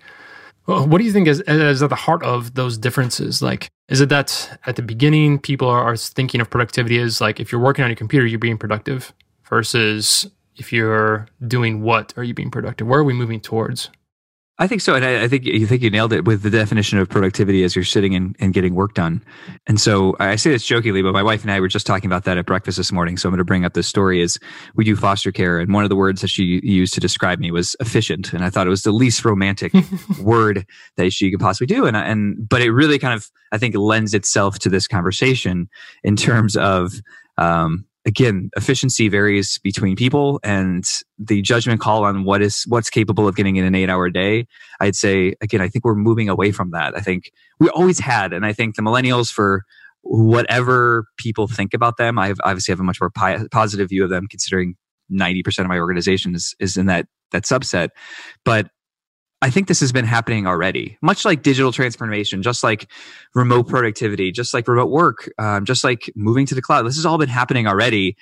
what 0.67 0.99
do 0.99 1.05
you 1.05 1.13
think 1.13 1.27
is, 1.27 1.41
is 1.41 1.83
at 1.83 1.91
the 1.91 1.97
heart 1.97 2.23
of 2.23 2.55
those 2.55 2.79
differences? 2.79 3.43
Like, 3.43 3.69
is 3.89 4.01
it 4.01 4.09
that 4.11 4.59
at 4.67 4.77
the 4.77 4.83
beginning 4.83 5.39
people 5.39 5.69
are, 5.69 5.83
are 5.83 5.97
thinking 5.97 6.41
of 6.41 6.49
productivity 6.49 6.99
as 6.99 7.21
like 7.21 7.41
if 7.41 7.51
you're 7.51 7.61
working 7.61 7.83
on 7.83 7.91
your 7.91 7.97
computer, 7.97 8.27
you're 8.27 8.39
being 8.39 8.59
productive 8.59 9.13
versus 9.49 10.31
if 10.57 10.73
you're 10.73 11.27
doing 11.49 11.83
what 11.83 12.15
are 12.17 12.23
you 12.23 12.35
being 12.35 12.51
productive? 12.51 12.87
Where 12.87 13.01
are 13.01 13.05
we 13.05 13.13
moving 13.13 13.41
towards? 13.41 13.91
I 14.59 14.67
think 14.67 14.83
so, 14.83 14.95
and 14.95 15.05
I, 15.05 15.25
I, 15.25 15.29
think 15.29 15.47
you 15.47 15.67
think 15.67 15.83
you 15.83 15.89
nailed 15.89 16.13
it 16.13 16.27
with 16.27 16.43
the 16.43 16.51
definition 16.51 16.99
of 16.99 17.09
productivity 17.09 17.65
as 17.65 17.75
you're 17.75 17.87
sitting 17.87 18.15
and, 18.15 18.37
and 18.39 18.53
getting 18.53 18.75
work 18.75 18.93
done. 18.93 19.25
And 19.67 19.81
so 19.81 20.15
I 20.21 20.37
say 20.37 20.51
this 20.51 20.65
jokingly, 20.65 21.01
but 21.01 21.15
my 21.15 21.23
wife 21.23 21.43
and 21.43 21.51
I 21.51 21.59
were 21.59 21.69
just 21.69 21.87
talking 21.87 22.07
about 22.07 22.25
that 22.25 22.37
at 22.37 22.45
breakfast 22.45 22.77
this 22.77 22.93
morning. 22.93 23.17
So 23.17 23.29
I'm 23.29 23.33
going 23.33 23.39
to 23.39 23.45
bring 23.45 23.65
up 23.65 23.73
this 23.73 23.87
story: 23.87 24.21
is 24.21 24.39
we 24.75 24.85
do 24.85 24.95
foster 24.95 25.33
care, 25.33 25.59
and 25.59 25.73
one 25.73 25.85
of 25.85 25.91
the 25.91 25.97
words 25.97 26.21
that 26.21 26.29
she 26.29 26.61
used 26.63 26.93
to 26.95 27.01
describe 27.01 27.39
me 27.39 27.51
was 27.51 27.75
efficient, 27.81 28.35
and 28.35 28.45
I 28.45 28.51
thought 28.51 28.67
it 28.67 28.71
was 28.71 28.83
the 28.83 28.93
least 28.93 29.25
romantic 29.25 29.73
word 30.21 30.67
that 30.97 31.13
she 31.15 31.31
could 31.31 31.41
possibly 31.41 31.67
do. 31.67 31.87
And 31.87 31.97
and 31.97 32.47
but 32.47 32.61
it 32.61 32.73
really 32.73 32.99
kind 32.99 33.15
of 33.15 33.31
I 33.53 33.59
think 33.59 33.75
lends 33.75 34.13
itself 34.13 34.59
to 34.61 34.69
this 34.69 34.87
conversation 34.87 35.71
in 36.05 36.15
terms 36.15 36.57
of 36.57 36.93
um, 37.39 37.87
again 38.05 38.51
efficiency 38.57 39.09
varies 39.09 39.59
between 39.63 39.97
people 39.97 40.41
and 40.43 40.85
the 41.19 41.41
judgment 41.43 41.81
call 41.81 42.05
on 42.05 42.25
what 42.25 42.43
is 42.43 42.65
what's 42.69 42.91
capable 42.91 43.29
of 43.29 43.37
getting 43.37 43.57
in 43.57 43.65
an 43.65 43.75
eight 43.75 43.89
hour 43.89 44.11
day 44.11 44.47
i'd 44.81 44.97
say 44.97 45.35
again 45.41 45.61
i 45.61 45.69
think 45.69 45.85
we're 45.85 45.95
moving 45.95 46.29
away 46.29 46.51
from 46.51 46.71
that. 46.73 46.97
I 46.97 47.01
think 47.01 47.31
we 47.61 47.69
always 47.71 47.99
had 47.99 48.33
and 48.33 48.45
i 48.45 48.53
think 48.53 48.77
the 48.77 48.83
millennials 48.83 49.31
for 49.31 49.63
whatever 50.03 51.05
people 51.17 51.47
think 51.47 51.75
about 51.75 51.97
them 51.97 52.19
i 52.19 52.35
obviously 52.43 52.73
have 52.73 52.81
a 52.81 52.85
much 52.85 53.01
more 53.01 53.11
positive 53.11 53.89
view 53.89 54.05
of 54.05 54.11
them 54.11 54.27
considering 54.29 54.75
90% 55.13 55.59
of 55.61 55.67
my 55.67 55.79
organization 55.79 56.35
is, 56.35 56.55
is 56.59 56.77
in 56.77 56.87
that 56.87 57.07
that 57.33 57.45
subset. 57.45 57.89
But 58.45 58.69
I 59.43 59.51
think 59.51 59.67
this 59.67 59.81
has 59.81 59.91
been 59.91 60.05
happening 60.05 60.47
already, 60.47 60.97
much 61.03 61.25
like 61.25 61.43
digital 61.43 61.73
transformation, 61.73 62.43
just 62.43 62.63
like 62.63 62.89
remote 63.35 63.67
productivity, 63.69 64.31
just 64.31 64.55
like 64.55 64.69
remote 64.69 64.91
work, 64.91 65.31
um, 65.39 65.65
just 65.65 65.83
like 65.83 66.11
moving 66.15 66.47
to 66.47 66.55
the 66.55 66.63
cloud. 66.63 66.83
This 66.83 66.95
has 66.95 67.05
all 67.05 67.19
been 67.19 67.29
happening 67.29 67.67
already. 67.67 68.17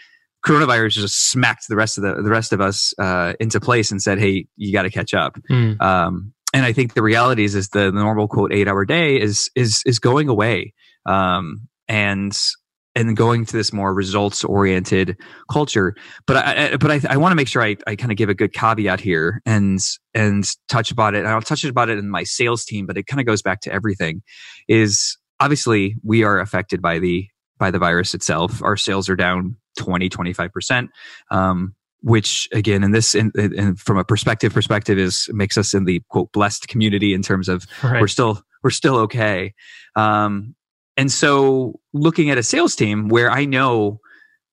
Coronavirus 0.45 0.93
just 0.93 1.31
smacked 1.31 1.69
the 1.69 1.77
rest 1.77 1.99
of 1.99 2.05
the 2.05 2.23
the 2.23 2.31
rest 2.31 2.55
of 2.55 2.62
us 2.62 2.95
uh, 2.99 3.35
into 3.39 3.61
place 3.61 3.91
and 3.91 4.00
said, 4.00 4.19
"Hey, 4.19 4.47
you 4.57 4.73
got 4.73 4.83
to 4.83 4.91
catch 4.91 5.12
up." 5.12 5.39
Mm. 5.50 5.79
Um, 5.83 6.33
and 6.55 6.65
I 6.65 6.73
think 6.73 6.95
the 6.95 7.03
reality 7.03 7.45
is, 7.45 7.55
is 7.55 7.69
the, 7.69 7.91
the 7.91 8.00
normal 8.00 8.27
quote 8.27 8.53
eight 8.53 8.67
hour 8.67 8.87
day 8.87 9.21
is 9.21 9.50
is 9.55 9.83
is 9.85 9.99
going 9.99 10.31
away, 10.31 10.73
um, 11.05 11.69
and 11.87 12.37
and 12.97 13.16
going 13.16 13.44
to 13.47 13.52
this 13.52 13.73
more 13.73 13.94
results 13.94 14.44
oriented 14.44 15.16
culture. 15.50 15.94
But 16.26 16.37
I, 16.37 16.76
but 16.76 16.90
I, 16.90 17.00
I 17.09 17.16
want 17.16 17.32
to 17.32 17.37
make 17.37 17.49
sure 17.49 17.62
I, 17.62 17.76
I 17.87 17.97
kind 17.97 18.11
of 18.11 18.16
give 18.16 18.28
a 18.28 18.35
good 18.35 18.52
caveat 18.52 19.00
here 19.00 19.40
and 19.47 19.78
and 20.14 20.44
touch 20.68 20.90
about 20.90 21.14
it. 21.14 21.20
And 21.20 21.28
I'll 21.28 21.40
touch 21.40 21.64
about 21.64 21.88
it 21.88 21.99
in 21.99 22.11
my 22.11 22.25
sales 22.25 22.64
team, 22.64 22.87
but 22.87 22.99
it 22.99 23.06
kind 23.06 23.20
of 23.20 23.26
goes 23.26 23.42
back 23.42 23.61
to 23.62 23.73
everything. 23.73 24.23
Is 24.68 25.16
obviously 25.38 25.97
we 26.02 26.25
are 26.25 26.40
affected 26.40 26.82
by 26.82 26.99
the 26.99 27.28
by 27.59 27.70
the 27.70 27.78
virus 27.78 28.14
itself. 28.14 28.62
Our 28.62 28.76
sales 28.76 29.09
are 29.09 29.16
down 29.16 29.56
20, 29.78 30.09
25 30.09 30.52
percent. 30.52 30.90
Um, 31.30 31.75
which 32.02 32.49
again 32.52 32.82
in 32.82 32.92
this 32.92 33.14
in, 33.14 33.30
in, 33.37 33.76
from 33.76 33.99
a 33.99 34.04
perspective 34.04 34.54
perspective 34.54 34.99
is 34.99 35.28
makes 35.32 35.59
us 35.59 35.75
in 35.75 35.85
the 35.85 36.02
quote 36.09 36.32
blessed 36.32 36.66
community 36.66 37.12
in 37.12 37.20
terms 37.20 37.47
of 37.47 37.66
right. 37.82 38.00
we're 38.00 38.09
still 38.09 38.40
we're 38.62 38.70
still 38.70 38.97
okay 38.97 39.52
um, 39.97 40.54
and 41.00 41.11
so 41.11 41.80
looking 41.95 42.28
at 42.28 42.37
a 42.37 42.42
sales 42.42 42.76
team 42.76 43.09
where 43.09 43.30
I 43.30 43.47
know 43.47 44.00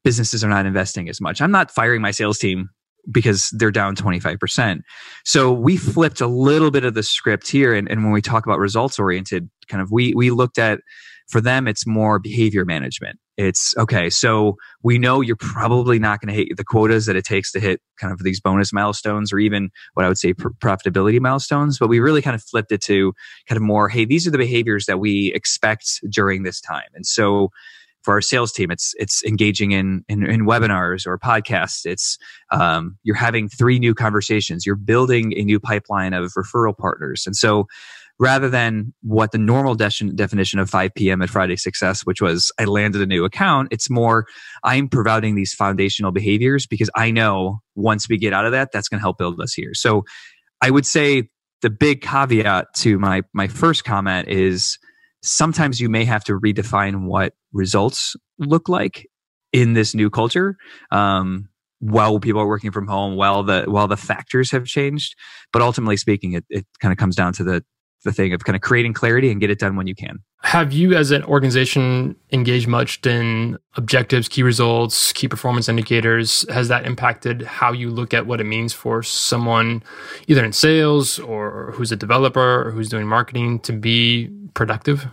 businesses 0.05 0.45
are 0.45 0.47
not 0.47 0.65
investing 0.65 1.09
as 1.09 1.19
much, 1.19 1.41
I'm 1.41 1.51
not 1.51 1.69
firing 1.69 2.01
my 2.01 2.11
sales 2.11 2.37
team 2.37 2.69
because 3.11 3.49
they're 3.51 3.69
down 3.69 3.97
25%. 3.97 4.79
So 5.25 5.51
we 5.51 5.75
flipped 5.75 6.21
a 6.21 6.27
little 6.27 6.71
bit 6.71 6.85
of 6.85 6.93
the 6.93 7.03
script 7.03 7.49
here. 7.49 7.73
And, 7.73 7.91
and 7.91 8.05
when 8.05 8.13
we 8.13 8.21
talk 8.21 8.45
about 8.45 8.59
results 8.59 8.97
oriented, 8.97 9.49
kind 9.67 9.81
of, 9.81 9.91
we, 9.91 10.13
we 10.15 10.31
looked 10.31 10.57
at 10.57 10.79
for 11.27 11.41
them, 11.41 11.67
it's 11.67 11.85
more 11.85 12.17
behavior 12.17 12.63
management. 12.63 13.19
It's 13.37 13.75
okay. 13.77 14.09
So 14.09 14.57
we 14.81 14.97
know 14.97 15.21
you're 15.21 15.35
probably 15.35 15.99
not 15.99 16.19
going 16.21 16.33
to 16.33 16.33
hit 16.33 16.57
the 16.57 16.63
quotas 16.63 17.05
that 17.05 17.15
it 17.15 17.23
takes 17.23 17.51
to 17.51 17.59
hit 17.59 17.81
kind 17.99 18.11
of 18.11 18.23
these 18.23 18.41
bonus 18.41 18.73
milestones 18.73 19.31
or 19.31 19.37
even 19.37 19.69
what 19.93 20.05
I 20.05 20.07
would 20.07 20.17
say 20.17 20.33
pr- 20.33 20.49
profitability 20.59 21.19
milestones. 21.19 21.77
But 21.77 21.87
we 21.87 21.99
really 21.99 22.23
kind 22.23 22.35
of 22.35 22.43
flipped 22.43 22.71
it 22.71 22.81
to 22.81 23.13
kind 23.47 23.57
of 23.57 23.61
more, 23.61 23.89
hey, 23.89 24.05
these 24.05 24.25
are 24.25 24.31
the 24.31 24.39
behaviors 24.39 24.87
that 24.87 24.99
we 24.99 25.31
expect 25.33 25.99
during 26.09 26.43
this 26.43 26.59
time. 26.59 26.89
And 26.95 27.05
so 27.05 27.51
for 28.01 28.13
our 28.13 28.21
sales 28.21 28.53
team, 28.53 28.71
it's 28.71 28.93
it's 28.97 29.23
engaging 29.25 29.71
in 29.71 30.03
in, 30.07 30.25
in 30.25 30.45
webinars 30.45 31.05
or 31.05 31.19
podcasts. 31.19 31.85
It's 31.85 32.17
um, 32.51 32.97
you're 33.03 33.17
having 33.17 33.49
three 33.49 33.79
new 33.79 33.93
conversations. 33.93 34.65
You're 34.65 34.77
building 34.77 35.33
a 35.37 35.43
new 35.43 35.59
pipeline 35.59 36.13
of 36.13 36.31
referral 36.33 36.75
partners, 36.75 37.25
and 37.27 37.35
so 37.35 37.67
rather 38.19 38.49
than 38.49 38.93
what 39.01 39.31
the 39.31 39.37
normal 39.37 39.75
de- 39.75 39.89
definition 40.15 40.59
of 40.59 40.69
5 40.69 40.91
p.m. 40.95 41.21
at 41.21 41.29
Friday 41.29 41.55
success, 41.55 42.01
which 42.01 42.21
was 42.21 42.51
I 42.59 42.65
landed 42.65 43.01
a 43.01 43.05
new 43.05 43.25
account. 43.25 43.69
It's 43.71 43.89
more 43.89 44.25
I'm 44.63 44.89
providing 44.89 45.35
these 45.35 45.53
foundational 45.53 46.11
behaviors 46.11 46.65
because 46.65 46.89
I 46.95 47.11
know 47.11 47.59
once 47.75 48.09
we 48.09 48.17
get 48.17 48.33
out 48.33 48.45
of 48.45 48.51
that, 48.53 48.71
that's 48.71 48.89
going 48.89 48.99
to 48.99 49.03
help 49.03 49.17
build 49.17 49.39
us 49.39 49.53
here. 49.53 49.73
So 49.73 50.03
I 50.61 50.71
would 50.71 50.85
say 50.85 51.29
the 51.61 51.69
big 51.69 52.01
caveat 52.01 52.67
to 52.75 52.99
my 52.99 53.23
my 53.33 53.47
first 53.47 53.83
comment 53.83 54.27
is 54.27 54.77
sometimes 55.23 55.79
you 55.79 55.89
may 55.89 56.05
have 56.05 56.23
to 56.25 56.39
redefine 56.39 57.05
what 57.05 57.33
results 57.51 58.15
look 58.39 58.69
like 58.69 59.07
in 59.53 59.73
this 59.73 59.95
new 59.95 60.09
culture. 60.09 60.57
Um, 60.91 61.49
while 61.79 62.19
people 62.19 62.41
are 62.41 62.47
working 62.47 62.71
from 62.71 62.87
home, 62.87 63.15
while 63.15 63.43
the 63.43 63.65
while 63.67 63.87
the 63.87 63.97
factors 63.97 64.49
have 64.49 64.65
changed, 64.65 65.15
but 65.53 65.61
ultimately 65.61 65.97
speaking, 65.97 66.33
it, 66.33 66.45
it 66.49 66.65
kind 66.79 66.91
of 66.91 66.97
comes 66.97 67.15
down 67.15 67.33
to 67.33 67.43
the 67.43 67.63
the 68.03 68.11
thing 68.11 68.33
of 68.33 68.43
kind 68.43 68.55
of 68.55 68.61
creating 68.61 68.93
clarity 68.93 69.31
and 69.31 69.41
get 69.41 69.49
it 69.49 69.59
done 69.59 69.75
when 69.75 69.87
you 69.87 69.95
can. 69.95 70.19
Have 70.43 70.71
you, 70.71 70.95
as 70.95 71.11
an 71.11 71.23
organization, 71.23 72.15
engaged 72.31 72.67
much 72.67 73.05
in 73.05 73.57
objectives, 73.75 74.29
key 74.29 74.43
results, 74.43 75.11
key 75.13 75.27
performance 75.27 75.67
indicators? 75.67 76.45
Has 76.49 76.67
that 76.67 76.85
impacted 76.85 77.41
how 77.41 77.71
you 77.71 77.89
look 77.89 78.13
at 78.13 78.27
what 78.27 78.39
it 78.39 78.45
means 78.45 78.71
for 78.71 79.01
someone, 79.03 79.83
either 80.27 80.45
in 80.45 80.53
sales 80.53 81.19
or 81.19 81.71
who's 81.73 81.91
a 81.91 81.95
developer 81.95 82.67
or 82.67 82.71
who's 82.71 82.87
doing 82.87 83.07
marketing, 83.07 83.59
to 83.61 83.73
be 83.73 84.29
productive? 84.53 85.07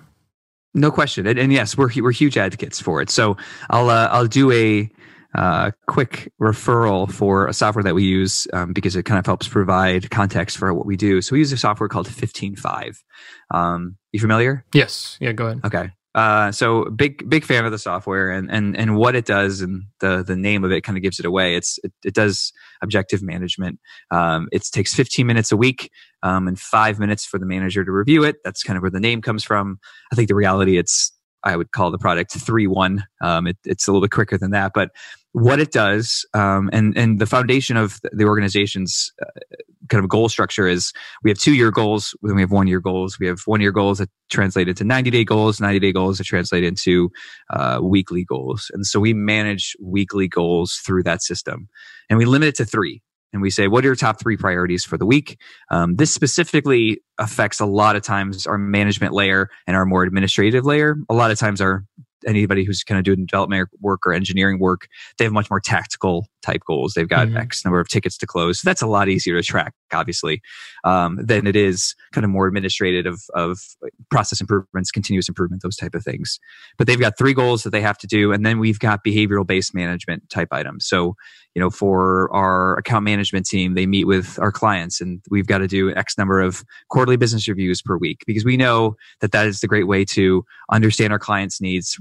No 0.75 0.91
question, 0.91 1.27
and, 1.27 1.39
and 1.39 1.53
yes, 1.53 1.79
we're 1.79 1.91
we're 1.97 2.13
huge 2.13 2.37
advocates 2.37 2.81
for 2.81 3.01
it. 3.01 3.09
So 3.09 3.37
I'll 3.71 3.91
uh, 3.91 4.09
I'll 4.09 4.27
do 4.27 4.51
a 4.51 4.91
uh, 5.35 5.73
quick 5.87 6.33
referral 6.41 7.11
for 7.11 7.47
a 7.47 7.53
software 7.53 7.83
that 7.83 7.95
we 7.95 8.05
use 8.05 8.47
um, 8.53 8.73
because 8.73 8.97
it 8.97 9.05
kind 9.05 9.19
of 9.19 9.27
helps 9.27 9.49
provide 9.49 10.11
context 10.11 10.57
for 10.57 10.73
what 10.73 10.87
we 10.87 10.97
do. 10.97 11.21
So 11.21 11.33
we 11.33 11.41
use 11.41 11.53
a 11.53 11.57
software 11.57 11.89
called 11.89 12.09
15Five. 12.09 12.99
Um, 13.51 13.97
you 14.13 14.21
familiar? 14.21 14.65
Yes. 14.73 15.17
Yeah, 15.21 15.33
go 15.33 15.47
ahead. 15.47 15.61
Okay. 15.65 15.91
Uh, 16.15 16.53
so 16.53 16.85
big 16.91 17.29
big 17.29 17.45
fan 17.45 17.65
of 17.65 17.73
the 17.73 17.79
software 17.79 18.31
and 18.31 18.49
and 18.49 18.77
and 18.77 18.97
what 18.97 19.17
it 19.17 19.25
does 19.25 19.61
and 19.61 19.83
the 19.99 20.23
the 20.23 20.37
name 20.37 20.63
of 20.63 20.71
it 20.71 20.83
kind 20.83 20.97
of 20.97 21.03
gives 21.03 21.19
it 21.19 21.27
away. 21.27 21.57
It's 21.57 21.81
it, 21.83 21.93
it 22.05 22.15
does 22.15 22.53
objective 22.83 23.21
management. 23.21 23.81
Um, 24.13 24.49
it 24.53 24.63
takes 24.71 24.95
15 24.95 25.27
minutes 25.27 25.51
a 25.51 25.57
week 25.57 25.91
um, 26.23 26.47
and 26.47 26.57
five 26.57 27.01
minutes 27.01 27.27
for 27.27 27.41
the 27.41 27.47
manager 27.47 27.85
to 27.85 27.91
review 27.91 28.23
it. 28.23 28.37
That's 28.45 28.63
kind 28.63 28.77
of 28.77 28.83
where 28.83 28.93
the 28.93 29.01
name 29.01 29.23
comes 29.23 29.43
from. 29.43 29.81
I 30.13 30.15
think 30.15 30.29
the 30.29 30.37
reality 30.37 30.79
it's 30.79 31.11
I 31.45 31.57
would 31.57 31.73
call 31.73 31.91
the 31.91 31.99
product 31.99 32.33
three 32.33 32.67
one. 32.67 33.05
Um, 33.21 33.47
it, 33.47 33.57
it's 33.65 33.87
a 33.87 33.91
little 33.91 34.03
bit 34.03 34.11
quicker 34.11 34.39
than 34.39 34.51
that, 34.53 34.73
but 34.75 34.91
what 35.35 35.59
it 35.59 35.73
does 35.73 36.25
um, 36.33 36.71
and 36.73 36.97
and 36.97 37.19
the 37.19 37.27
foundation 37.27 37.77
of 37.77 38.01
the 38.13 38.25
organization's 38.25 39.13
uh, 39.21 39.27
kind 39.89 40.03
of 40.03 40.09
goal 40.09 40.29
structure 40.29 40.69
is 40.69 40.93
we 41.25 41.31
have 41.31 41.39
two 41.39 41.55
year 41.55 41.73
goals 41.73 42.15
then 42.23 42.37
we 42.37 42.43
have 42.43 42.53
one 42.53 42.69
year 42.69 42.81
goals. 42.81 43.19
We 43.19 43.27
have 43.27 43.41
one 43.45 43.61
year 43.61 43.73
goals 43.73 43.99
that 43.99 44.09
translate 44.31 44.69
into 44.69 44.85
90 44.85 45.11
day 45.11 45.25
goals 45.25 45.61
90 45.61 45.81
day 45.81 45.93
goals 45.93 46.19
that 46.19 46.25
translate 46.25 46.63
into 46.63 47.11
uh, 47.51 47.81
weekly 47.83 48.25
goals. 48.25 48.71
And 48.73 48.87
so 48.87 49.01
we 49.01 49.13
manage 49.13 49.77
weekly 49.83 50.29
goals 50.29 50.81
through 50.87 51.03
that 51.03 51.21
system. 51.21 51.69
And 52.09 52.19
we 52.19 52.27
limit 52.27 52.49
it 52.49 52.55
to 52.57 52.65
three 52.65 53.03
and 53.35 53.43
we 53.43 53.51
say, 53.51 53.69
what 53.69 53.85
are 53.85 53.89
your 53.89 53.97
top 53.97 54.21
three 54.21 54.37
priorities 54.37 54.85
for 54.85 54.97
the 54.97 55.05
week? 55.05 55.39
Um, 55.71 55.97
this 55.97 56.15
specifically 56.15 57.03
affects 57.19 57.61
a 57.61 57.67
lot 57.67 57.97
of 57.97 58.03
times 58.03 58.47
our 58.47 58.57
management 58.57 59.13
layer 59.13 59.51
and 59.67 59.77
our 59.77 59.85
more 59.85 60.05
administrative 60.05 60.65
layer. 60.65 60.97
A 61.11 61.15
lot 61.15 61.31
of 61.31 61.39
times 61.39 61.61
our 61.61 61.85
anybody 62.27 62.65
who's 62.65 62.83
kind 62.83 62.99
of 62.99 63.05
doing 63.05 63.27
development 63.27 63.69
work 63.81 64.07
or 64.07 64.13
engineering 64.13 64.59
work, 64.59 64.89
they 65.19 65.25
have 65.25 65.33
much 65.33 65.51
more 65.51 65.61
tactical 65.61 66.27
type 66.43 66.63
goals. 66.67 66.95
They've 66.95 67.09
got 67.09 67.29
mm-hmm. 67.29 67.37
X 67.37 67.65
number 67.65 67.81
of 67.81 67.89
tickets 67.89 68.17
to 68.19 68.27
close. 68.27 68.61
So 68.61 68.69
that's 68.69 68.83
a 68.83 68.87
lot 68.87 69.09
easier 69.09 69.35
to 69.35 69.43
track, 69.43 69.75
obviously, 69.93 70.41
um, 70.85 71.19
than 71.23 71.47
it 71.47 71.57
is 71.57 71.95
kind 72.13 72.25
of 72.25 72.31
more 72.31 72.47
administrative 72.47 73.07
of, 73.07 73.21
of 73.35 73.59
process 74.11 74.41
improvements, 74.41 74.91
continuous 74.91 75.29
improvement, 75.29 75.63
those 75.63 75.77
type 75.77 75.95
of 75.95 76.03
things. 76.03 76.39
But 76.79 76.87
they've 76.87 77.01
got 77.01 77.19
three 77.19 77.35
goals 77.35 77.63
that 77.65 77.71
they 77.71 77.83
have 77.83 77.99
to 77.99 78.07
do. 78.07 78.33
And 78.33 78.45
then 78.45 78.59
we've 78.59 78.79
got 78.79 79.05
behavioral 79.05 79.47
based 79.47 79.75
management 79.75 80.31
type 80.31 80.49
items. 80.51 80.87
So, 80.87 81.17
you 81.55 81.61
know, 81.61 81.71
for 81.71 82.33
our 82.35 82.77
account 82.77 83.05
management 83.05 83.47
team, 83.47 83.75
they 83.75 83.87
meet 83.87 84.07
with 84.07 84.39
our 84.41 84.51
clients 84.51 85.01
and 85.01 85.23
we've 85.31 85.47
got 85.47 85.59
to 85.59 85.69
do 85.69 85.95
X 85.95 86.19
number 86.19 86.41
of 86.41 86.65
quarterly 86.91 87.17
business 87.17 87.47
reviews 87.47 87.81
per 87.81 87.97
week 87.97 88.23
because 88.27 88.45
we 88.45 88.57
know 88.57 88.97
that 89.21 89.33
that 89.33 89.47
is 89.47 89.61
the 89.61 89.69
great 89.69 89.87
way 89.87 90.05
to 90.05 90.45
understand 90.73 91.13
our 91.13 91.19
clients' 91.19 91.61
needs, 91.61 91.99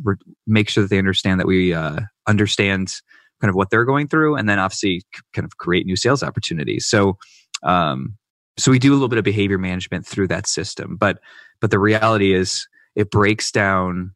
make 0.47 0.69
sure 0.69 0.83
that 0.83 0.89
they 0.89 0.97
understand 0.97 1.39
that 1.39 1.47
we 1.47 1.73
uh, 1.73 1.99
understand 2.27 2.95
kind 3.41 3.49
of 3.49 3.55
what 3.55 3.69
they're 3.69 3.85
going 3.85 4.07
through, 4.07 4.35
and 4.35 4.47
then 4.47 4.57
obviously 4.57 5.03
kind 5.33 5.45
of 5.45 5.57
create 5.57 5.85
new 5.85 5.97
sales 5.97 6.23
opportunities. 6.23 6.85
So, 6.85 7.17
um, 7.61 8.17
so 8.57 8.71
we 8.71 8.79
do 8.79 8.91
a 8.91 8.95
little 8.95 9.09
bit 9.09 9.19
of 9.19 9.25
behavior 9.25 9.57
management 9.57 10.05
through 10.05 10.29
that 10.29 10.47
system, 10.47 10.95
but 10.95 11.19
but 11.59 11.69
the 11.69 11.79
reality 11.79 12.33
is 12.33 12.67
it 12.95 13.11
breaks 13.11 13.51
down 13.51 14.13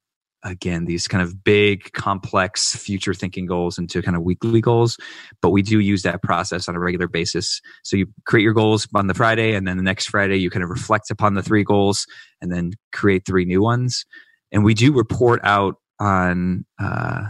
again 0.48 0.86
these 0.86 1.08
kind 1.08 1.22
of 1.22 1.44
big 1.44 1.92
complex 1.94 2.76
future 2.76 3.14
thinking 3.14 3.46
goals 3.46 3.78
into 3.78 4.02
kind 4.02 4.16
of 4.16 4.24
weekly 4.24 4.62
goals 4.62 4.98
but 5.42 5.50
we 5.52 5.62
do 5.62 5.80
use 5.80 6.04
that 6.04 6.22
process 6.22 6.68
on 6.68 6.76
a 6.76 6.80
regular 6.80 7.08
basis. 7.08 7.62
So 7.84 7.98
you 7.98 8.08
create 8.26 8.44
your 8.44 8.54
goals 8.54 8.88
on 8.96 9.08
the 9.08 9.14
friday 9.14 9.54
and 9.54 9.68
then 9.68 9.78
the 9.78 9.84
next 9.84 10.08
friday 10.08 10.38
you 10.38 10.50
kind 10.50 10.64
of 10.64 10.70
reflect 10.70 11.10
upon 11.10 11.34
the 11.34 11.44
three 11.44 11.64
goals 11.64 12.06
and 12.42 12.52
then 12.52 12.74
create 12.92 13.26
three 13.26 13.46
new 13.46 13.62
ones. 13.62 14.06
And 14.52 14.64
we 14.64 14.74
do 14.74 14.94
report 14.94 15.42
out 15.44 15.76
on 16.00 16.66
uh, 16.80 17.26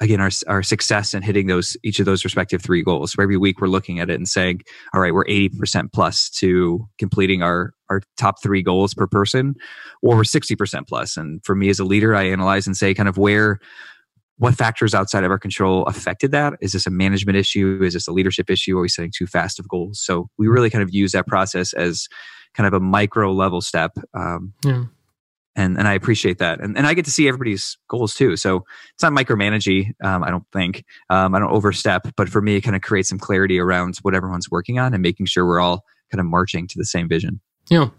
again 0.00 0.20
our, 0.20 0.30
our 0.46 0.62
success 0.62 1.14
in 1.14 1.22
hitting 1.22 1.46
those 1.46 1.76
each 1.82 2.00
of 2.00 2.06
those 2.06 2.24
respective 2.24 2.62
three 2.62 2.82
goals. 2.82 3.12
So 3.12 3.22
every 3.22 3.36
week 3.36 3.60
we're 3.60 3.68
looking 3.68 4.00
at 4.00 4.10
it 4.10 4.14
and 4.14 4.28
saying 4.28 4.62
all 4.94 5.00
right 5.00 5.14
we're 5.14 5.24
80% 5.24 5.92
plus 5.92 6.30
to 6.30 6.88
completing 6.98 7.42
our 7.42 7.72
our 7.92 8.02
top 8.16 8.42
three 8.42 8.62
goals 8.62 8.94
per 8.94 9.06
person 9.06 9.54
or 10.02 10.16
we're 10.16 10.22
60% 10.22 10.88
plus 10.88 11.16
and 11.16 11.44
for 11.44 11.54
me 11.54 11.68
as 11.68 11.78
a 11.78 11.84
leader 11.84 12.14
i 12.14 12.24
analyze 12.24 12.66
and 12.66 12.76
say 12.76 12.94
kind 12.94 13.08
of 13.08 13.18
where 13.18 13.58
what 14.38 14.54
factors 14.54 14.94
outside 14.94 15.24
of 15.24 15.30
our 15.30 15.38
control 15.38 15.84
affected 15.84 16.32
that 16.32 16.54
is 16.60 16.72
this 16.72 16.86
a 16.86 16.90
management 16.90 17.36
issue 17.36 17.80
is 17.82 17.94
this 17.94 18.08
a 18.08 18.12
leadership 18.12 18.50
issue 18.50 18.78
are 18.78 18.82
we 18.82 18.88
setting 18.88 19.12
too 19.14 19.26
fast 19.26 19.58
of 19.58 19.68
goals 19.68 20.00
so 20.00 20.28
we 20.38 20.48
really 20.48 20.70
kind 20.70 20.82
of 20.82 20.92
use 20.92 21.12
that 21.12 21.26
process 21.26 21.72
as 21.74 22.08
kind 22.54 22.66
of 22.66 22.72
a 22.72 22.80
micro 22.80 23.32
level 23.32 23.60
step 23.60 23.92
um, 24.14 24.52
yeah 24.64 24.84
and 25.56 25.78
and 25.78 25.86
I 25.86 25.94
appreciate 25.94 26.38
that. 26.38 26.60
And 26.60 26.76
and 26.76 26.86
I 26.86 26.94
get 26.94 27.04
to 27.04 27.10
see 27.10 27.28
everybody's 27.28 27.76
goals 27.88 28.14
too. 28.14 28.36
So 28.36 28.64
it's 28.94 29.02
not 29.02 29.12
micromanaging. 29.12 29.92
Um, 30.02 30.24
I 30.24 30.30
don't 30.30 30.46
think 30.52 30.84
um, 31.10 31.34
I 31.34 31.38
don't 31.38 31.52
overstep, 31.52 32.08
but 32.16 32.28
for 32.28 32.40
me, 32.40 32.56
it 32.56 32.62
kind 32.62 32.76
of 32.76 32.82
creates 32.82 33.08
some 33.08 33.18
clarity 33.18 33.58
around 33.58 33.98
what 34.02 34.14
everyone's 34.14 34.50
working 34.50 34.78
on 34.78 34.94
and 34.94 35.02
making 35.02 35.26
sure 35.26 35.46
we're 35.46 35.60
all 35.60 35.84
kind 36.10 36.20
of 36.20 36.26
marching 36.26 36.66
to 36.68 36.78
the 36.78 36.84
same 36.84 37.08
vision. 37.08 37.40
You 37.68 37.78
know, 37.78 37.92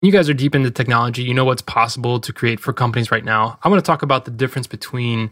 you 0.00 0.10
guys 0.10 0.28
are 0.28 0.34
deep 0.34 0.54
into 0.54 0.70
technology. 0.70 1.22
You 1.22 1.34
know 1.34 1.44
what's 1.44 1.62
possible 1.62 2.20
to 2.20 2.32
create 2.32 2.60
for 2.60 2.72
companies 2.72 3.10
right 3.10 3.24
now. 3.24 3.58
I 3.62 3.68
want 3.68 3.82
to 3.82 3.86
talk 3.86 4.02
about 4.02 4.24
the 4.24 4.30
difference 4.30 4.66
between 4.66 5.30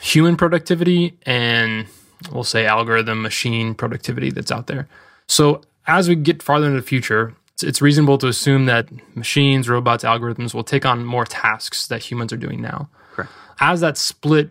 human 0.00 0.36
productivity 0.36 1.18
and 1.22 1.86
we'll 2.32 2.44
say 2.44 2.66
algorithm 2.66 3.22
machine 3.22 3.74
productivity 3.74 4.30
that's 4.30 4.52
out 4.52 4.66
there. 4.66 4.88
So 5.26 5.62
as 5.86 6.08
we 6.08 6.14
get 6.14 6.42
farther 6.42 6.66
into 6.66 6.80
the 6.80 6.86
future, 6.86 7.34
it's 7.62 7.80
reasonable 7.82 8.18
to 8.18 8.28
assume 8.28 8.66
that 8.66 8.88
machines, 9.16 9.68
robots, 9.68 10.04
algorithms 10.04 10.54
will 10.54 10.64
take 10.64 10.84
on 10.84 11.04
more 11.04 11.24
tasks 11.24 11.86
that 11.88 12.02
humans 12.02 12.32
are 12.32 12.36
doing 12.36 12.60
now. 12.60 12.88
Correct. 13.12 13.30
As 13.60 13.80
that 13.80 13.96
split 13.96 14.50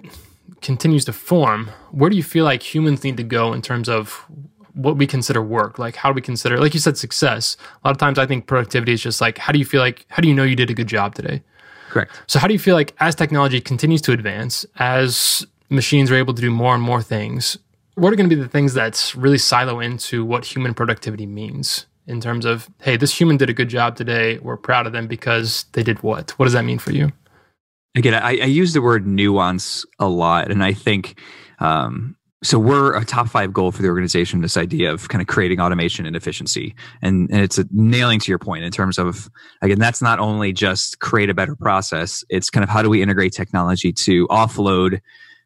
continues 0.61 1.05
to 1.05 1.13
form, 1.13 1.69
where 1.91 2.09
do 2.09 2.15
you 2.15 2.23
feel 2.23 2.45
like 2.45 2.63
humans 2.63 3.03
need 3.03 3.17
to 3.17 3.23
go 3.23 3.53
in 3.53 3.61
terms 3.61 3.89
of 3.89 4.25
what 4.73 4.97
we 4.97 5.07
consider 5.07 5.41
work? 5.41 5.79
Like, 5.79 5.95
how 5.95 6.09
do 6.09 6.15
we 6.15 6.21
consider, 6.21 6.59
like 6.59 6.73
you 6.73 6.79
said, 6.79 6.97
success? 6.97 7.57
A 7.83 7.87
lot 7.87 7.91
of 7.91 7.97
times 7.97 8.19
I 8.19 8.25
think 8.25 8.47
productivity 8.47 8.93
is 8.93 9.01
just 9.01 9.21
like, 9.21 9.37
how 9.37 9.51
do 9.51 9.59
you 9.59 9.65
feel 9.65 9.81
like, 9.81 10.05
how 10.09 10.21
do 10.21 10.27
you 10.27 10.33
know 10.33 10.43
you 10.43 10.55
did 10.55 10.69
a 10.69 10.73
good 10.73 10.87
job 10.87 11.15
today? 11.15 11.41
Correct. 11.89 12.11
So, 12.27 12.39
how 12.39 12.47
do 12.47 12.53
you 12.53 12.59
feel 12.59 12.75
like 12.75 12.95
as 12.99 13.15
technology 13.15 13.61
continues 13.61 14.01
to 14.03 14.11
advance, 14.11 14.65
as 14.77 15.45
machines 15.69 16.11
are 16.11 16.15
able 16.15 16.33
to 16.33 16.41
do 16.41 16.49
more 16.51 16.73
and 16.73 16.83
more 16.83 17.01
things, 17.01 17.57
what 17.95 18.11
are 18.11 18.15
going 18.15 18.29
to 18.29 18.35
be 18.35 18.41
the 18.41 18.49
things 18.49 18.73
that 18.73 19.13
really 19.15 19.37
silo 19.37 19.79
into 19.79 20.25
what 20.25 20.45
human 20.45 20.73
productivity 20.73 21.25
means 21.25 21.85
in 22.07 22.19
terms 22.19 22.45
of, 22.45 22.69
hey, 22.81 22.97
this 22.97 23.13
human 23.19 23.37
did 23.37 23.49
a 23.49 23.53
good 23.53 23.69
job 23.69 23.95
today. 23.95 24.39
We're 24.39 24.57
proud 24.57 24.87
of 24.87 24.93
them 24.93 25.07
because 25.07 25.65
they 25.73 25.83
did 25.83 26.01
what? 26.03 26.31
What 26.31 26.45
does 26.45 26.53
that 26.53 26.65
mean 26.65 26.79
for 26.79 26.91
you? 26.91 27.11
Again, 27.95 28.15
I, 28.15 28.29
I 28.29 28.45
use 28.45 28.73
the 28.73 28.81
word 28.81 29.05
nuance 29.05 29.85
a 29.99 30.07
lot. 30.07 30.49
And 30.49 30.63
I 30.63 30.73
think, 30.73 31.19
um, 31.59 32.15
so 32.43 32.59
we're 32.59 32.95
a 32.95 33.05
top 33.05 33.27
five 33.27 33.53
goal 33.53 33.71
for 33.71 33.81
the 33.81 33.87
organization 33.87 34.41
this 34.41 34.57
idea 34.57 34.91
of 34.91 35.07
kind 35.09 35.21
of 35.21 35.27
creating 35.27 35.59
automation 35.59 36.05
and 36.05 36.15
efficiency 36.15 36.75
and, 37.01 37.29
and 37.31 37.41
it's 37.41 37.59
nailing 37.71 38.19
to 38.19 38.31
your 38.31 38.39
point 38.39 38.63
in 38.63 38.71
terms 38.71 38.97
of 38.97 39.29
again 39.61 39.79
that's 39.79 40.01
not 40.01 40.19
only 40.19 40.53
just 40.53 40.99
create 40.99 41.29
a 41.29 41.33
better 41.33 41.55
process 41.55 42.23
it's 42.29 42.49
kind 42.49 42.63
of 42.63 42.69
how 42.69 42.81
do 42.81 42.89
we 42.89 43.01
integrate 43.01 43.33
technology 43.33 43.91
to 43.91 44.27
offload 44.27 44.99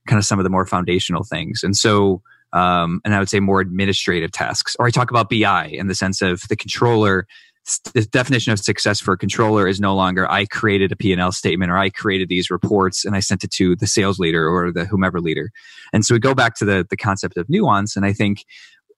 kind 0.08 0.20
of 0.20 0.26
some 0.26 0.40
of 0.40 0.44
the 0.44 0.50
more 0.50 0.66
foundational 0.66 1.24
things 1.24 1.64
and 1.64 1.78
so 1.78 2.22
um, 2.54 3.02
and 3.04 3.14
I 3.14 3.20
would 3.20 3.30
say 3.30 3.40
more 3.40 3.60
administrative 3.60 4.32
tasks. 4.32 4.76
Or 4.80 4.88
I 4.88 4.90
talk 4.90 5.12
about 5.12 5.30
BI 5.30 5.66
in 5.66 5.88
the 5.88 5.96
sense 5.96 6.22
of 6.22 6.48
the 6.48 6.56
controller. 6.56 7.28
The 7.94 8.06
definition 8.06 8.54
of 8.54 8.60
success 8.60 9.02
for 9.02 9.14
a 9.14 9.18
controller 9.18 9.68
is 9.68 9.80
no 9.80 9.94
longer 9.94 10.30
I 10.30 10.46
created 10.46 10.92
a 10.92 10.96
P&L 10.96 11.32
statement 11.34 11.70
or 11.70 11.78
I 11.78 11.90
created 11.90 12.30
these 12.30 12.50
reports 12.50 13.04
and 13.04 13.16
I 13.16 13.20
sent 13.20 13.44
it 13.44 13.52
to 13.52 13.76
the 13.76 13.88
sales 13.88 14.20
leader 14.20 14.48
or 14.48 14.72
the 14.72 14.86
whomever 14.86 15.20
leader. 15.20 15.52
And 15.92 16.06
so 16.06 16.16
we 16.16 16.20
go 16.20 16.34
back 16.34 16.56
to 16.56 16.66
the, 16.66 16.88
the 16.90 16.98
concept 16.98 17.38
of 17.38 17.50
nuance. 17.50 17.96
And 17.98 18.06
I 18.06 18.14
think 18.14 18.46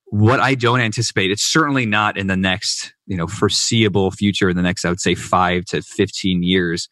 what 0.06 0.40
I 0.40 0.54
don't 0.54 0.80
anticipate, 0.80 1.30
it's 1.30 1.42
certainly 1.42 1.86
not 1.86 2.16
in 2.16 2.28
the 2.28 2.36
next, 2.36 2.94
you 3.06 3.16
know, 3.16 3.26
foreseeable 3.26 4.10
future 4.12 4.48
in 4.48 4.56
the 4.56 4.62
next, 4.62 4.84
I 4.84 4.88
would 4.88 5.00
say 5.00 5.14
five 5.14 5.64
to 5.66 5.82
15 5.82 6.42
years 6.42 6.88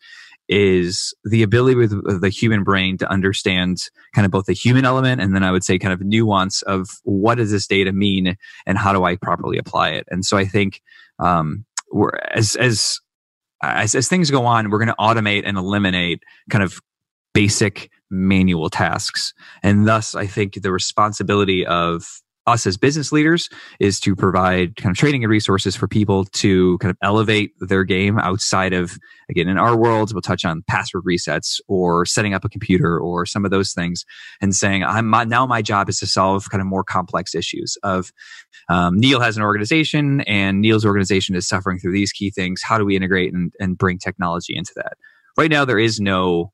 is 0.49 1.15
the 1.25 1.43
ability 1.43 1.77
with 1.77 2.21
the 2.21 2.31
human 2.31 2.65
brain 2.65 2.97
to 2.97 3.11
understand 3.11 3.83
kind 4.15 4.25
of 4.25 4.31
both 4.31 4.47
the 4.47 4.55
human 4.55 4.85
element 4.85 5.21
and 5.21 5.35
then 5.35 5.45
I 5.45 5.53
would 5.53 5.63
say 5.63 5.79
kind 5.79 5.93
of 5.93 6.01
nuance 6.01 6.63
of 6.63 6.89
what 7.05 7.37
does 7.37 7.51
this 7.51 7.67
data 7.67 7.93
mean 7.93 8.37
and 8.67 8.79
how 8.79 8.93
do 8.93 9.05
I 9.05 9.17
properly 9.17 9.59
apply 9.59 9.91
it. 9.91 10.07
And 10.11 10.25
so 10.25 10.39
I 10.39 10.47
think 10.47 10.81
um, 11.19 11.67
we're, 11.93 12.11
as 12.35 12.57
as 12.57 12.99
as 13.63 13.95
as 13.95 14.09
things 14.09 14.31
go 14.31 14.47
on, 14.47 14.71
we're 14.71 14.79
going 14.79 14.89
to 14.89 14.95
automate 14.99 15.43
and 15.45 15.57
eliminate 15.57 16.23
kind 16.51 16.63
of 16.63 16.81
basic 17.35 17.91
manual 18.11 18.71
tasks, 18.71 19.35
and 19.63 19.87
thus 19.87 20.15
I 20.15 20.27
think 20.27 20.63
the 20.63 20.73
responsibility 20.73 21.67
of 21.67 22.05
us 22.49 22.67
as 22.67 22.77
business 22.77 23.13
leaders 23.13 23.49
is 23.81 24.01
to 24.01 24.15
provide 24.15 24.77
kind 24.77 24.91
of 24.91 24.97
training 24.97 25.25
and 25.25 25.31
resources 25.31 25.77
for 25.77 25.89
people 25.89 26.25
to 26.27 26.79
kind 26.79 26.91
of 26.91 26.97
elevate 27.03 27.53
their 27.61 27.85
game 27.85 28.19
outside 28.19 28.73
of 28.73 28.99
again 29.31 29.49
in 29.49 29.59
our 29.59 29.77
world 29.77 30.13
we'll 30.13 30.23
touch 30.23 30.45
on 30.45 30.63
password 30.69 31.05
resets 31.05 31.61
or 31.69 32.05
setting 32.05 32.35
up 32.35 32.45
a 32.45 32.49
computer 32.49 32.99
or 32.99 33.27
some 33.27 33.45
of 33.45 33.51
those 33.51 33.73
things 33.73 34.05
and 34.41 34.55
saying 34.55 34.83
i'm 34.85 35.07
my, 35.07 35.25
now 35.25 35.47
my 35.47 35.63
job 35.63 35.89
is 35.89 35.99
to 35.99 36.07
solve 36.07 36.49
kind 36.51 36.61
of 36.61 36.67
more 36.67 36.85
complex 36.85 37.35
issues 37.35 37.77
of 37.83 38.11
um, 38.69 38.99
neil 38.99 39.21
has 39.21 39.37
an 39.37 39.43
organization 39.43 40.21
and 40.23 40.61
neil's 40.61 40.85
organization 40.85 41.35
is 41.35 41.47
suffering 41.47 41.79
through 41.79 41.93
these 41.93 42.13
key 42.13 42.31
things. 42.31 42.63
How 42.63 42.79
do 42.79 42.85
we 42.85 42.97
integrate 42.97 43.33
and, 43.33 43.53
and 43.61 43.79
bring 43.79 43.99
technology 43.99 44.57
into 44.57 44.73
that? 44.77 44.97
Right 45.37 45.51
now 45.51 45.65
there 45.65 45.79
is 45.79 46.01
no 46.01 46.53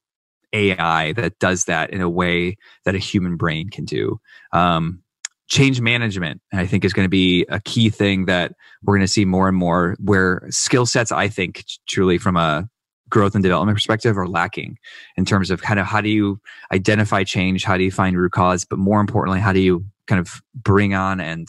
ai 0.53 1.13
that 1.13 1.39
does 1.41 1.65
that 1.65 1.91
in 1.91 2.01
a 2.01 2.09
way 2.09 2.57
that 2.85 2.95
a 2.95 2.99
human 2.99 3.37
brain 3.37 3.69
can 3.71 3.85
do. 3.85 4.21
Um, 4.53 5.03
change 5.49 5.81
management 5.81 6.41
i 6.53 6.67
think 6.67 6.85
is 6.85 6.93
going 6.93 7.05
to 7.05 7.11
be 7.11 7.45
a 7.49 7.61
key 7.61 7.91
thing 7.91 8.27
that 8.27 8.53
we're 8.83 8.95
going 8.95 9.07
to 9.07 9.13
see 9.13 9.25
more 9.25 9.49
and 9.49 9.57
more 9.57 9.97
where 10.01 10.47
skill 10.51 10.87
sets 10.87 11.13
i 11.13 11.29
think 11.29 11.65
truly 11.87 12.19
from 12.19 12.37
a 12.37 12.69
growth 13.11 13.35
and 13.35 13.45
development 13.45 13.77
perspective 13.77 14.17
are 14.17 14.27
lacking 14.27 14.77
in 15.17 15.25
terms 15.25 15.51
of 15.51 15.63
kind 15.63 15.79
of 15.79 15.87
how 15.87 16.01
do 16.01 16.09
you 16.09 16.41
identify 16.73 17.23
change 17.23 17.65
how 17.65 17.77
do 17.77 17.85
you 17.85 17.91
find 17.91 18.19
root 18.19 18.33
cause 18.33 18.65
but 18.65 18.79
more 18.79 19.01
importantly 19.01 19.41
how 19.41 19.53
do 19.53 19.61
you 19.61 19.85
kind 20.07 20.21
of 20.21 20.43
bring 20.55 20.95
on 20.95 21.21
and 21.21 21.49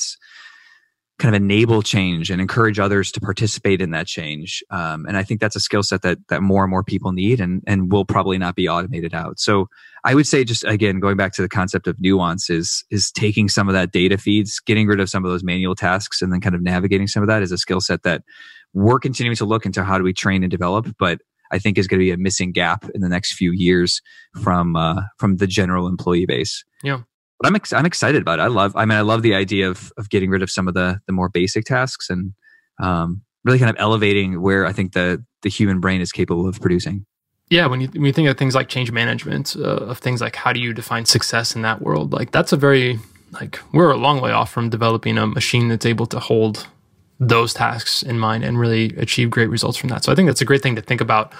kind 1.17 1.33
of 1.33 1.41
enable 1.41 1.81
change 1.81 2.29
and 2.29 2.41
encourage 2.41 2.77
others 2.77 3.11
to 3.13 3.21
participate 3.21 3.81
in 3.81 3.91
that 3.91 4.05
change. 4.05 4.61
Um, 4.69 5.05
and 5.05 5.15
I 5.15 5.23
think 5.23 5.39
that's 5.39 5.55
a 5.55 5.61
skill 5.61 5.83
set 5.83 6.01
that 6.01 6.17
that 6.27 6.41
more 6.41 6.63
and 6.63 6.69
more 6.69 6.83
people 6.83 7.13
need 7.13 7.39
and 7.39 7.63
and 7.65 7.91
will 7.91 8.05
probably 8.05 8.37
not 8.37 8.55
be 8.55 8.67
automated 8.67 9.13
out. 9.13 9.39
So 9.39 9.69
I 10.05 10.15
would 10.15 10.27
say 10.27 10.43
just 10.43 10.63
again 10.63 10.99
going 10.99 11.17
back 11.17 11.33
to 11.33 11.41
the 11.41 11.49
concept 11.49 11.87
of 11.87 11.97
nuance 11.99 12.49
is 12.49 12.83
is 12.91 13.11
taking 13.11 13.49
some 13.49 13.67
of 13.67 13.73
that 13.73 13.91
data 13.91 14.17
feeds, 14.17 14.59
getting 14.59 14.87
rid 14.87 14.99
of 14.99 15.09
some 15.09 15.25
of 15.25 15.31
those 15.31 15.43
manual 15.43 15.75
tasks, 15.75 16.21
and 16.21 16.31
then 16.31 16.41
kind 16.41 16.55
of 16.55 16.61
navigating 16.61 17.07
some 17.07 17.23
of 17.23 17.27
that 17.27 17.41
is 17.41 17.51
a 17.51 17.57
skill 17.57 17.81
set 17.81 18.03
that 18.03 18.21
we're 18.73 18.99
continuing 18.99 19.35
to 19.37 19.45
look 19.45 19.65
into 19.65 19.83
how 19.83 19.97
do 19.97 20.03
we 20.03 20.13
train 20.13 20.43
and 20.43 20.51
develop, 20.51 20.87
but 20.99 21.19
I 21.51 21.59
think 21.59 21.77
is 21.77 21.87
going 21.87 21.99
to 21.99 22.05
be 22.05 22.11
a 22.11 22.17
missing 22.17 22.51
gap 22.51 22.85
in 22.93 23.01
the 23.01 23.09
next 23.09 23.33
few 23.33 23.51
years 23.51 24.01
from 24.41 24.75
uh, 24.75 25.01
from 25.17 25.37
the 25.37 25.47
general 25.47 25.87
employee 25.87 26.25
base. 26.25 26.63
Yeah 26.83 27.01
but 27.39 27.47
I'm 27.47 27.55
ex- 27.55 27.73
I'm 27.73 27.85
excited 27.85 28.21
about 28.21 28.39
it. 28.39 28.43
I 28.43 28.47
love. 28.47 28.75
I 28.75 28.85
mean, 28.85 28.97
I 28.97 29.01
love 29.01 29.21
the 29.21 29.35
idea 29.35 29.69
of 29.69 29.91
of 29.97 30.09
getting 30.09 30.29
rid 30.29 30.41
of 30.41 30.49
some 30.49 30.67
of 30.67 30.73
the 30.73 30.99
the 31.07 31.13
more 31.13 31.29
basic 31.29 31.65
tasks 31.65 32.09
and 32.09 32.33
um, 32.81 33.21
really 33.43 33.59
kind 33.59 33.69
of 33.69 33.75
elevating 33.79 34.41
where 34.41 34.65
I 34.65 34.73
think 34.73 34.93
the 34.93 35.23
the 35.41 35.49
human 35.49 35.79
brain 35.79 36.01
is 36.01 36.11
capable 36.11 36.47
of 36.47 36.59
producing. 36.61 37.05
Yeah, 37.49 37.67
when 37.67 37.81
you 37.81 37.87
when 37.89 38.05
you 38.05 38.13
think 38.13 38.27
of 38.27 38.37
things 38.37 38.55
like 38.55 38.69
change 38.69 38.91
management, 38.91 39.55
uh, 39.55 39.61
of 39.61 39.99
things 39.99 40.19
like 40.21 40.35
how 40.35 40.51
do 40.51 40.59
you 40.59 40.73
define 40.73 41.05
success 41.05 41.55
in 41.55 41.61
that 41.61 41.81
world, 41.81 42.11
like 42.11 42.31
that's 42.31 42.51
a 42.51 42.57
very 42.57 42.99
like 43.33 43.59
we're 43.71 43.91
a 43.91 43.97
long 43.97 44.21
way 44.21 44.31
off 44.31 44.51
from 44.51 44.69
developing 44.69 45.17
a 45.17 45.27
machine 45.27 45.67
that's 45.67 45.85
able 45.85 46.07
to 46.07 46.19
hold 46.19 46.67
those 47.19 47.53
tasks 47.53 48.03
in 48.03 48.19
mind 48.19 48.43
and 48.43 48.59
really 48.59 48.95
achieve 48.97 49.29
great 49.29 49.49
results 49.49 49.77
from 49.77 49.89
that. 49.89 50.03
So 50.03 50.11
I 50.11 50.15
think 50.15 50.27
that's 50.27 50.41
a 50.41 50.45
great 50.45 50.61
thing 50.61 50.75
to 50.75 50.81
think 50.81 51.01
about 51.01 51.33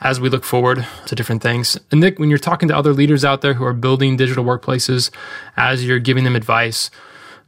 as 0.00 0.20
we 0.20 0.28
look 0.28 0.44
forward 0.44 0.86
to 1.06 1.14
different 1.14 1.42
things. 1.42 1.78
And 1.90 2.00
Nick, 2.00 2.18
when 2.18 2.28
you're 2.28 2.38
talking 2.38 2.68
to 2.68 2.76
other 2.76 2.92
leaders 2.92 3.24
out 3.24 3.40
there 3.40 3.54
who 3.54 3.64
are 3.64 3.72
building 3.72 4.16
digital 4.16 4.44
workplaces, 4.44 5.10
as 5.56 5.84
you're 5.84 5.98
giving 5.98 6.24
them 6.24 6.36
advice, 6.36 6.90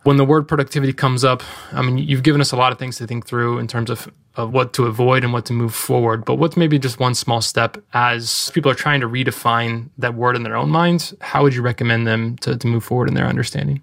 when 0.06 0.18
the 0.18 0.24
word 0.24 0.46
productivity 0.46 0.92
comes 0.92 1.24
up, 1.24 1.42
I 1.72 1.82
mean, 1.82 1.98
you've 1.98 2.22
given 2.22 2.40
us 2.40 2.52
a 2.52 2.56
lot 2.56 2.70
of 2.70 2.78
things 2.78 2.96
to 2.98 3.08
think 3.08 3.26
through 3.26 3.58
in 3.58 3.66
terms 3.66 3.90
of, 3.90 4.08
of 4.36 4.52
what 4.52 4.72
to 4.74 4.86
avoid 4.86 5.24
and 5.24 5.32
what 5.32 5.44
to 5.46 5.52
move 5.52 5.74
forward. 5.74 6.24
But 6.24 6.36
what's 6.36 6.56
maybe 6.56 6.78
just 6.78 7.00
one 7.00 7.16
small 7.16 7.40
step 7.40 7.76
as 7.92 8.50
people 8.54 8.70
are 8.70 8.76
trying 8.76 9.00
to 9.00 9.08
redefine 9.08 9.90
that 9.98 10.14
word 10.14 10.36
in 10.36 10.44
their 10.44 10.54
own 10.54 10.70
minds? 10.70 11.12
How 11.20 11.42
would 11.42 11.54
you 11.54 11.62
recommend 11.62 12.06
them 12.06 12.36
to, 12.38 12.56
to 12.56 12.66
move 12.68 12.84
forward 12.84 13.08
in 13.08 13.14
their 13.14 13.26
understanding? 13.26 13.82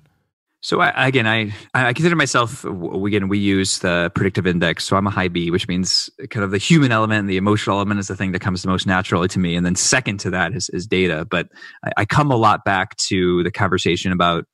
So 0.61 0.79
I, 0.79 1.07
again, 1.07 1.27
I 1.27 1.53
I 1.73 1.91
consider 1.91 2.15
myself 2.15 2.63
again. 2.63 3.27
We 3.27 3.37
use 3.37 3.79
the 3.79 4.09
predictive 4.15 4.47
index, 4.47 4.85
so 4.85 4.95
I'm 4.95 5.05
a 5.05 5.09
high 5.09 5.27
B, 5.27 5.51
which 5.51 5.67
means 5.67 6.09
kind 6.29 6.45
of 6.45 6.51
the 6.51 6.57
human 6.57 6.93
element 6.93 7.19
and 7.19 7.29
the 7.29 7.35
emotional 7.35 7.75
element 7.75 7.99
is 7.99 8.07
the 8.07 8.15
thing 8.15 8.31
that 8.31 8.39
comes 8.39 8.65
most 8.65 8.87
naturally 8.87 9.27
to 9.27 9.39
me, 9.39 9.57
and 9.57 9.65
then 9.65 9.75
second 9.75 10.21
to 10.21 10.29
that 10.29 10.55
is, 10.55 10.69
is 10.69 10.87
data. 10.87 11.27
But 11.29 11.49
I, 11.83 11.91
I 11.97 12.05
come 12.05 12.31
a 12.31 12.37
lot 12.37 12.63
back 12.63 12.95
to 13.09 13.43
the 13.43 13.51
conversation 13.51 14.13
about 14.13 14.45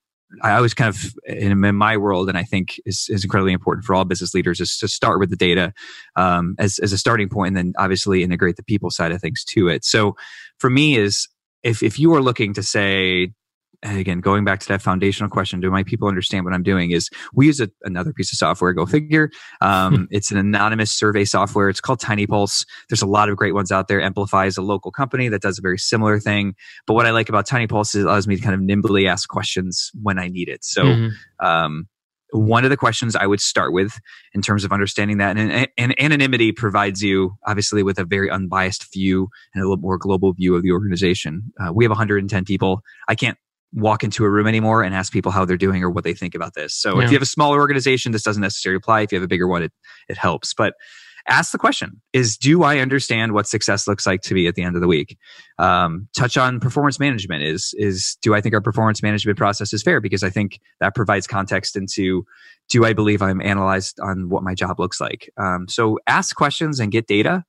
I 0.42 0.54
always 0.54 0.74
kind 0.74 0.90
of 0.90 1.14
in, 1.26 1.64
in, 1.64 1.76
my 1.76 1.98
world, 1.98 2.30
and 2.30 2.38
I 2.38 2.44
think 2.44 2.80
is, 2.86 3.08
is 3.10 3.24
incredibly 3.24 3.54
important 3.54 3.86
for 3.86 3.96
all 3.96 4.06
business 4.06 4.34
leaders, 4.34 4.60
is 4.60 4.78
to 4.78 4.88
start 4.88 5.20
with 5.20 5.30
the 5.30 5.36
data 5.36 5.74
um, 6.16 6.56
as 6.60 6.80
as 6.80 6.94
a 6.94 6.98
starting 6.98 7.30
point, 7.30 7.50
and 7.50 7.58
then 7.58 7.74
obviously 7.78 8.24
integrate 8.24 8.56
the 8.56 8.64
people 8.64 8.92
side 8.92 9.12
of 9.12 9.22
things 9.22 9.44
to 9.46 9.68
it. 9.68 9.84
So 9.84 10.16
for 10.58 10.70
me, 10.70 10.98
is 10.98 11.28
if 11.64 11.82
if 11.82 12.00
you 12.00 12.14
are 12.14 12.22
looking 12.22 12.54
to 12.54 12.64
say 12.64 13.32
again, 13.84 14.20
going 14.20 14.44
back 14.44 14.60
to 14.60 14.68
that 14.70 14.82
foundational 14.82 15.30
question, 15.30 15.60
do 15.60 15.72
my 15.72 15.84
people 15.84 16.08
understand 16.08 16.46
what 16.46 16.54
I'm 16.54 16.64
doing? 16.64 16.92
Is 16.92 17.10
we 17.34 17.48
use 17.48 17.60
a, 17.60 17.70
another 17.84 18.14
piece 18.14 18.32
of 18.32 18.38
software, 18.38 18.74
Go 18.74 18.86
Figure. 18.86 19.30
Um, 19.62 19.96
hmm. 19.96 20.04
it's 20.12 20.32
an 20.32 20.38
anonymous 20.38 20.92
survey 20.92 21.26
software. 21.26 21.70
It's 21.70 21.82
called 21.82 22.00
Tiny 22.00 22.28
Pulse. 22.28 22.66
There's 22.90 23.02
a 23.02 23.08
lot 23.08 23.30
of 23.30 23.38
great 23.38 23.54
ones 23.54 23.72
out 23.72 23.88
there. 23.88 24.02
Amplify 24.02 24.46
is 24.46 24.58
a 24.58 24.62
local 24.62 24.92
company 24.92 25.30
that 25.30 25.42
does 25.42 25.60
a 25.60 25.62
very 25.62 25.78
similar 25.78 26.20
thing. 26.20 26.56
But 26.88 26.94
what 26.94 27.06
I 27.06 27.12
like 27.12 27.30
about 27.30 27.46
Tiny 27.46 27.68
Pulse 27.68 27.96
is 27.96 28.04
it 28.04 28.08
allows 28.08 28.28
me 28.28 28.36
to 28.36 28.42
kind 28.42 28.56
of 28.56 28.62
nimbly 28.62 29.08
ask 29.08 29.30
questions 29.30 29.92
when 30.02 30.20
I 30.20 30.28
need 30.28 30.50
it. 30.50 30.64
So, 30.64 30.84
mm-hmm. 30.84 31.46
um, 31.46 31.88
one 32.32 32.64
of 32.64 32.70
the 32.70 32.78
questions 32.78 33.16
I 33.16 33.26
would 33.26 33.42
start 33.42 33.74
with 33.74 34.00
in 34.34 34.42
terms 34.42 34.64
of 34.64 34.72
understanding 34.72 35.18
that, 35.18 35.36
and, 35.36 35.68
and, 35.78 36.00
anonymity 36.00 36.52
provides 36.52 37.02
you 37.02 37.36
obviously 37.48 37.82
with 37.82 37.98
a 37.98 38.06
very 38.06 38.30
unbiased 38.30 38.94
view 38.94 39.30
and 39.54 39.64
a 39.64 39.68
little 39.68 39.82
more 39.82 39.98
global 39.98 40.34
view 40.34 40.56
of 40.56 40.62
the 40.62 40.72
organization. 40.72 41.52
Uh, 41.60 41.74
we 41.74 41.84
have 41.84 41.90
110 41.90 42.46
people. 42.46 42.82
I 43.08 43.16
can't 43.16 43.38
walk 43.74 44.04
into 44.04 44.26
a 44.26 44.30
room 44.30 44.48
anymore 44.48 44.84
and 44.84 44.96
ask 44.96 45.14
people 45.14 45.32
how 45.32 45.46
they're 45.46 45.58
doing 45.58 45.84
or 45.84 45.90
what 45.90 46.04
they 46.04 46.14
think 46.14 46.34
about 46.36 46.54
this. 46.56 46.74
So 46.74 46.98
yeah. 46.98 47.06
if 47.06 47.12
you 47.12 47.16
have 47.16 47.22
a 47.22 47.28
smaller 47.28 47.60
organization, 47.60 48.12
this 48.12 48.24
doesn't 48.24 48.42
necessarily 48.42 48.78
apply. 48.78 49.02
If 49.02 49.12
you 49.12 49.18
have 49.18 49.24
a 49.24 49.28
bigger 49.28 49.48
one, 49.48 49.64
it, 49.64 49.72
it 50.08 50.18
helps. 50.18 50.54
But 50.54 50.74
ask 51.28 51.52
the 51.52 51.58
question 51.58 52.02
is 52.14 52.38
do 52.38 52.64
i 52.64 52.80
understand 52.80 53.34
what 53.34 53.48
success 53.48 53.88
looks 53.88 54.06
like 54.06 54.22
to 54.22 54.34
me 54.34 54.48
at 54.48 54.56
the 54.56 54.64
end 54.64 54.76
of 54.76 54.82
the 54.82 54.88
week 54.88 55.18
um, 55.58 56.08
touch 56.16 56.38
on 56.38 56.60
performance 56.60 57.00
management 57.00 57.44
is 57.44 57.74
is 57.78 58.18
do 58.22 58.34
i 58.34 58.42
think 58.42 58.54
our 58.54 58.62
performance 58.62 59.02
management 59.04 59.38
process 59.38 59.74
is 59.74 59.84
fair 59.84 60.02
because 60.02 60.24
i 60.24 60.30
think 60.30 60.60
that 60.80 60.96
provides 60.96 61.28
context 61.28 61.76
into 61.76 62.26
do 62.70 62.86
i 62.86 62.94
believe 62.94 63.22
i'm 63.22 63.42
analyzed 63.42 64.00
on 64.00 64.30
what 64.30 64.44
my 64.44 64.54
job 64.54 64.80
looks 64.80 65.00
like 65.00 65.30
um, 65.38 65.68
so 65.68 66.00
ask 66.08 66.36
questions 66.36 66.80
and 66.80 66.92
get 66.92 67.08
data 67.08 67.44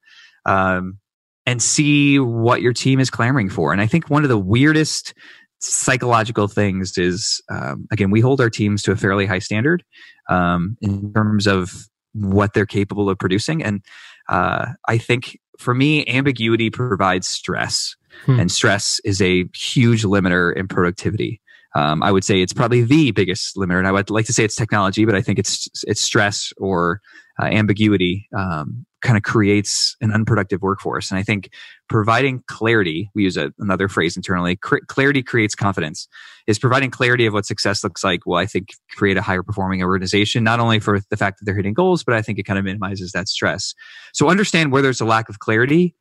um, 0.46 0.98
and 1.46 1.62
see 1.62 2.18
what 2.18 2.62
your 2.62 2.72
team 2.72 3.00
is 3.00 3.10
clamoring 3.10 3.48
for 3.48 3.72
and 3.72 3.80
i 3.80 3.86
think 3.86 4.10
one 4.10 4.22
of 4.22 4.28
the 4.28 4.38
weirdest 4.38 5.14
psychological 5.60 6.48
things 6.48 6.96
is 6.98 7.40
um, 7.50 7.86
again 7.92 8.10
we 8.10 8.20
hold 8.20 8.40
our 8.40 8.50
teams 8.50 8.82
to 8.82 8.92
a 8.92 8.96
fairly 8.96 9.26
high 9.26 9.38
standard 9.38 9.84
um, 10.28 10.76
in 10.80 11.12
terms 11.12 11.46
of 11.46 11.88
what 12.12 12.54
they're 12.54 12.66
capable 12.66 13.08
of 13.08 13.18
producing. 13.18 13.62
And 13.62 13.84
uh, 14.28 14.66
I 14.88 14.98
think 14.98 15.38
for 15.58 15.74
me, 15.74 16.06
ambiguity 16.06 16.70
provides 16.70 17.28
stress, 17.28 17.94
hmm. 18.24 18.40
and 18.40 18.50
stress 18.50 19.00
is 19.04 19.20
a 19.20 19.44
huge 19.54 20.02
limiter 20.02 20.56
in 20.56 20.68
productivity. 20.68 21.40
Um, 21.76 22.02
I 22.02 22.10
would 22.10 22.24
say 22.24 22.40
it's 22.40 22.52
probably 22.52 22.82
the 22.82 23.12
biggest 23.12 23.56
limiter, 23.56 23.78
and 23.78 23.86
I 23.86 23.92
would 23.92 24.10
like 24.10 24.26
to 24.26 24.32
say 24.32 24.44
it's 24.44 24.56
technology, 24.56 25.04
but 25.04 25.14
I 25.14 25.20
think 25.20 25.38
it's 25.38 25.68
it's 25.86 26.00
stress 26.00 26.52
or 26.56 27.00
uh, 27.40 27.46
ambiguity 27.46 28.28
um, 28.36 28.86
kind 29.02 29.16
of 29.16 29.22
creates 29.22 29.96
an 30.00 30.12
unproductive 30.12 30.62
workforce. 30.62 31.10
And 31.10 31.18
I 31.18 31.22
think 31.22 31.50
providing 31.88 32.42
clarity, 32.46 33.10
we 33.14 33.24
use 33.24 33.36
a, 33.36 33.52
another 33.58 33.88
phrase 33.88 34.16
internally, 34.16 34.56
cr- 34.56 34.78
clarity 34.88 35.22
creates 35.22 35.54
confidence, 35.54 36.08
is 36.46 36.58
providing 36.58 36.90
clarity 36.90 37.26
of 37.26 37.32
what 37.32 37.46
success 37.46 37.82
looks 37.82 38.04
like 38.04 38.26
will, 38.26 38.36
I 38.36 38.46
think, 38.46 38.70
create 38.90 39.16
a 39.16 39.22
higher 39.22 39.42
performing 39.42 39.82
organization, 39.82 40.44
not 40.44 40.60
only 40.60 40.80
for 40.80 41.00
the 41.10 41.16
fact 41.16 41.38
that 41.38 41.44
they're 41.44 41.56
hitting 41.56 41.74
goals, 41.74 42.04
but 42.04 42.14
I 42.14 42.22
think 42.22 42.38
it 42.38 42.44
kind 42.44 42.58
of 42.58 42.64
minimizes 42.64 43.12
that 43.12 43.28
stress. 43.28 43.74
So 44.12 44.28
understand 44.28 44.72
where 44.72 44.82
there's 44.82 45.00
a 45.00 45.06
lack 45.06 45.28
of 45.28 45.38
clarity 45.38 45.94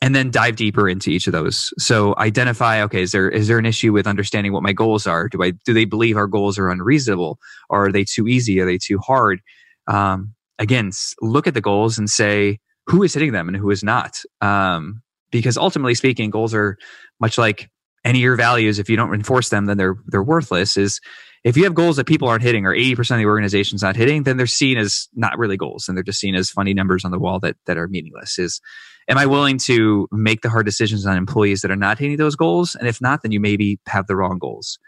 and 0.00 0.14
then 0.14 0.30
dive 0.30 0.56
deeper 0.56 0.88
into 0.88 1.10
each 1.10 1.26
of 1.26 1.32
those. 1.32 1.72
So 1.78 2.14
identify 2.18 2.82
okay 2.82 3.02
is 3.02 3.12
there 3.12 3.28
is 3.28 3.48
there 3.48 3.58
an 3.58 3.66
issue 3.66 3.92
with 3.92 4.06
understanding 4.06 4.52
what 4.52 4.62
my 4.62 4.72
goals 4.72 5.06
are? 5.06 5.28
Do 5.28 5.42
i 5.42 5.50
do 5.50 5.72
they 5.72 5.84
believe 5.84 6.16
our 6.16 6.28
goals 6.28 6.58
are 6.58 6.70
unreasonable? 6.70 7.38
Are 7.70 7.90
they 7.90 8.04
too 8.04 8.28
easy? 8.28 8.60
Are 8.60 8.66
they 8.66 8.78
too 8.78 8.98
hard? 8.98 9.40
Um, 9.88 10.34
again, 10.58 10.90
look 11.20 11.46
at 11.46 11.54
the 11.54 11.60
goals 11.60 11.98
and 11.98 12.08
say 12.08 12.58
who 12.86 13.02
is 13.02 13.14
hitting 13.14 13.32
them 13.32 13.48
and 13.48 13.56
who 13.56 13.70
is 13.70 13.84
not. 13.84 14.22
Um, 14.40 15.02
because 15.30 15.56
ultimately 15.56 15.94
speaking, 15.94 16.30
goals 16.30 16.54
are 16.54 16.78
much 17.20 17.38
like 17.38 17.70
any 18.04 18.20
of 18.20 18.22
your 18.22 18.36
values. 18.36 18.78
If 18.78 18.88
you 18.88 18.96
don't 18.96 19.12
enforce 19.14 19.50
them, 19.50 19.66
then 19.66 19.76
they're 19.76 19.96
they're 20.06 20.22
worthless. 20.22 20.76
Is 20.76 21.00
if 21.44 21.56
you 21.56 21.64
have 21.64 21.74
goals 21.74 21.96
that 21.96 22.06
people 22.06 22.28
aren't 22.28 22.42
hitting 22.42 22.66
or 22.66 22.74
80% 22.74 23.12
of 23.12 23.18
the 23.18 23.26
organization's 23.26 23.82
not 23.82 23.96
hitting, 23.96 24.24
then 24.24 24.36
they're 24.36 24.46
seen 24.46 24.76
as 24.78 25.08
not 25.14 25.38
really 25.38 25.56
goals 25.56 25.88
and 25.88 25.96
they're 25.96 26.02
just 26.02 26.18
seen 26.18 26.34
as 26.34 26.50
funny 26.50 26.74
numbers 26.74 27.04
on 27.04 27.10
the 27.10 27.18
wall 27.18 27.38
that, 27.40 27.56
that 27.66 27.78
are 27.78 27.86
meaningless. 27.88 28.38
Is 28.38 28.60
am 29.08 29.18
I 29.18 29.26
willing 29.26 29.58
to 29.58 30.08
make 30.10 30.42
the 30.42 30.50
hard 30.50 30.66
decisions 30.66 31.06
on 31.06 31.16
employees 31.16 31.60
that 31.60 31.70
are 31.70 31.76
not 31.76 31.98
hitting 31.98 32.16
those 32.16 32.36
goals? 32.36 32.74
And 32.74 32.88
if 32.88 33.00
not, 33.00 33.22
then 33.22 33.32
you 33.32 33.40
maybe 33.40 33.78
have 33.86 34.06
the 34.06 34.16
wrong 34.16 34.38
goals. 34.38 34.78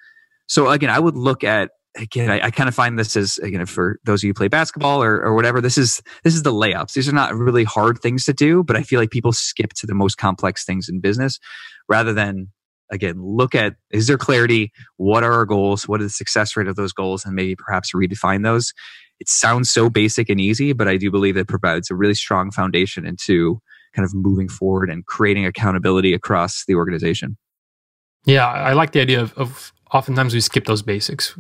So 0.48 0.68
again, 0.70 0.90
I 0.90 0.98
would 0.98 1.16
look 1.16 1.44
at 1.44 1.70
again, 1.96 2.30
I, 2.30 2.46
I 2.46 2.50
kind 2.50 2.68
of 2.68 2.74
find 2.74 2.98
this 2.98 3.16
as 3.16 3.38
again 3.38 3.64
for 3.66 3.98
those 4.04 4.20
of 4.20 4.24
you 4.24 4.30
who 4.30 4.34
play 4.34 4.48
basketball 4.48 5.02
or, 5.02 5.22
or 5.22 5.34
whatever. 5.34 5.60
This 5.60 5.78
is 5.78 6.02
this 6.24 6.34
is 6.34 6.42
the 6.42 6.52
layups. 6.52 6.92
These 6.92 7.08
are 7.08 7.14
not 7.14 7.34
really 7.34 7.64
hard 7.64 7.98
things 7.98 8.24
to 8.24 8.32
do, 8.32 8.62
but 8.62 8.76
I 8.76 8.82
feel 8.82 9.00
like 9.00 9.10
people 9.10 9.32
skip 9.32 9.72
to 9.74 9.86
the 9.86 9.94
most 9.94 10.16
complex 10.16 10.64
things 10.64 10.88
in 10.88 11.00
business 11.00 11.38
rather 11.88 12.12
than 12.12 12.48
again 12.90 13.16
look 13.18 13.54
at 13.54 13.74
is 13.90 14.06
there 14.06 14.18
clarity? 14.18 14.72
What 14.96 15.24
are 15.24 15.32
our 15.32 15.46
goals? 15.46 15.88
What 15.88 16.00
is 16.00 16.08
the 16.08 16.16
success 16.16 16.56
rate 16.56 16.68
of 16.68 16.76
those 16.76 16.92
goals, 16.92 17.24
and 17.24 17.34
maybe 17.34 17.56
perhaps 17.56 17.92
redefine 17.92 18.44
those. 18.44 18.72
It 19.18 19.28
sounds 19.28 19.70
so 19.70 19.90
basic 19.90 20.30
and 20.30 20.40
easy, 20.40 20.72
but 20.72 20.88
I 20.88 20.96
do 20.96 21.10
believe 21.10 21.36
it 21.36 21.46
provides 21.46 21.90
a 21.90 21.94
really 21.94 22.14
strong 22.14 22.50
foundation 22.50 23.04
into 23.04 23.60
kind 23.94 24.06
of 24.06 24.14
moving 24.14 24.48
forward 24.48 24.88
and 24.88 25.04
creating 25.04 25.44
accountability 25.44 26.14
across 26.14 26.64
the 26.66 26.74
organization. 26.74 27.36
Yeah, 28.24 28.46
I 28.46 28.72
like 28.74 28.92
the 28.92 29.00
idea 29.00 29.20
of, 29.20 29.32
of 29.36 29.72
oftentimes 29.92 30.34
we 30.34 30.40
skip 30.40 30.64
those 30.66 30.82
basics. 30.82 31.36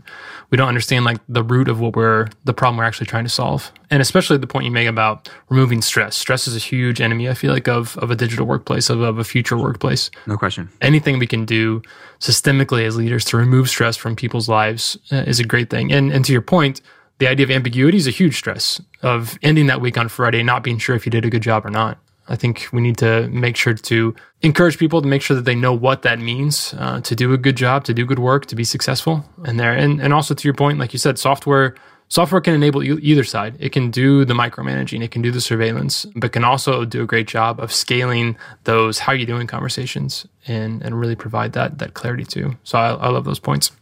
We 0.50 0.56
don't 0.56 0.68
understand 0.68 1.04
like 1.04 1.18
the 1.28 1.42
root 1.42 1.68
of 1.68 1.80
what 1.80 1.94
we're 1.94 2.28
the 2.44 2.54
problem 2.54 2.78
we're 2.78 2.84
actually 2.84 3.06
trying 3.06 3.24
to 3.24 3.30
solve. 3.30 3.72
And 3.90 4.02
especially 4.02 4.38
the 4.38 4.46
point 4.46 4.64
you 4.64 4.70
make 4.70 4.88
about 4.88 5.28
removing 5.48 5.82
stress. 5.82 6.16
Stress 6.16 6.48
is 6.48 6.56
a 6.56 6.58
huge 6.58 7.00
enemy, 7.00 7.28
I 7.28 7.34
feel 7.34 7.52
like, 7.52 7.68
of 7.68 7.96
of 7.98 8.10
a 8.10 8.16
digital 8.16 8.46
workplace, 8.46 8.90
of, 8.90 9.00
of 9.00 9.18
a 9.18 9.24
future 9.24 9.56
workplace. 9.56 10.10
No 10.26 10.36
question. 10.36 10.68
Anything 10.80 11.18
we 11.18 11.26
can 11.26 11.44
do 11.44 11.82
systemically 12.18 12.84
as 12.84 12.96
leaders 12.96 13.24
to 13.26 13.36
remove 13.36 13.68
stress 13.68 13.96
from 13.96 14.16
people's 14.16 14.48
lives 14.48 14.98
uh, 15.12 15.16
is 15.26 15.40
a 15.40 15.44
great 15.44 15.70
thing. 15.70 15.92
And 15.92 16.12
and 16.12 16.24
to 16.24 16.32
your 16.32 16.42
point, 16.42 16.80
the 17.18 17.28
idea 17.28 17.44
of 17.44 17.50
ambiguity 17.50 17.98
is 17.98 18.06
a 18.06 18.10
huge 18.10 18.36
stress 18.36 18.80
of 19.02 19.38
ending 19.42 19.66
that 19.66 19.80
week 19.80 19.98
on 19.98 20.08
Friday, 20.08 20.42
not 20.42 20.62
being 20.62 20.78
sure 20.78 20.96
if 20.96 21.06
you 21.06 21.10
did 21.10 21.24
a 21.24 21.30
good 21.30 21.42
job 21.42 21.64
or 21.66 21.70
not. 21.70 21.98
I 22.30 22.36
think 22.36 22.68
we 22.72 22.80
need 22.80 22.96
to 22.98 23.28
make 23.28 23.56
sure 23.56 23.74
to 23.74 24.14
encourage 24.42 24.78
people 24.78 25.02
to 25.02 25.08
make 25.08 25.20
sure 25.20 25.34
that 25.34 25.44
they 25.44 25.56
know 25.56 25.74
what 25.74 26.02
that 26.02 26.20
means 26.20 26.74
uh, 26.78 27.00
to 27.02 27.16
do 27.16 27.32
a 27.32 27.36
good 27.36 27.56
job, 27.56 27.84
to 27.84 27.92
do 27.92 28.06
good 28.06 28.20
work, 28.20 28.46
to 28.46 28.56
be 28.56 28.64
successful. 28.64 29.24
And 29.44 29.58
there, 29.58 29.72
and 29.72 30.00
and 30.00 30.14
also 30.14 30.34
to 30.34 30.48
your 30.48 30.54
point, 30.54 30.78
like 30.78 30.92
you 30.92 30.98
said, 30.98 31.18
software 31.18 31.74
software 32.08 32.40
can 32.40 32.54
enable 32.54 32.82
either 32.82 33.24
side. 33.24 33.56
It 33.58 33.70
can 33.70 33.90
do 33.90 34.24
the 34.24 34.34
micromanaging, 34.34 35.02
it 35.02 35.10
can 35.10 35.22
do 35.22 35.30
the 35.30 35.40
surveillance, 35.40 36.06
but 36.14 36.32
can 36.32 36.44
also 36.44 36.84
do 36.84 37.02
a 37.02 37.06
great 37.06 37.26
job 37.26 37.58
of 37.60 37.72
scaling 37.72 38.36
those 38.64 39.00
how 39.00 39.12
you 39.12 39.26
doing 39.26 39.48
conversations 39.48 40.26
and 40.46 40.82
and 40.82 41.00
really 41.00 41.16
provide 41.16 41.52
that 41.54 41.78
that 41.78 41.94
clarity 41.94 42.24
too. 42.24 42.56
So 42.62 42.78
I, 42.78 42.90
I 42.92 43.08
love 43.08 43.24
those 43.24 43.40
points. 43.40 43.72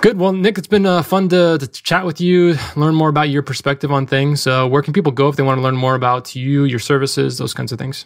Good. 0.00 0.18
Well, 0.18 0.32
Nick, 0.32 0.58
it's 0.58 0.68
been 0.68 0.84
uh, 0.84 1.02
fun 1.02 1.28
to, 1.30 1.58
to, 1.58 1.66
chat 1.66 2.04
with 2.04 2.20
you, 2.20 2.56
learn 2.76 2.94
more 2.94 3.08
about 3.08 3.30
your 3.30 3.42
perspective 3.42 3.90
on 3.90 4.06
things. 4.06 4.46
Uh, 4.46 4.68
where 4.68 4.82
can 4.82 4.92
people 4.92 5.10
go 5.10 5.28
if 5.28 5.36
they 5.36 5.42
want 5.42 5.58
to 5.58 5.62
learn 5.62 5.76
more 5.76 5.94
about 5.94 6.36
you, 6.36 6.64
your 6.64 6.78
services, 6.78 7.38
those 7.38 7.54
kinds 7.54 7.72
of 7.72 7.78
things? 7.78 8.04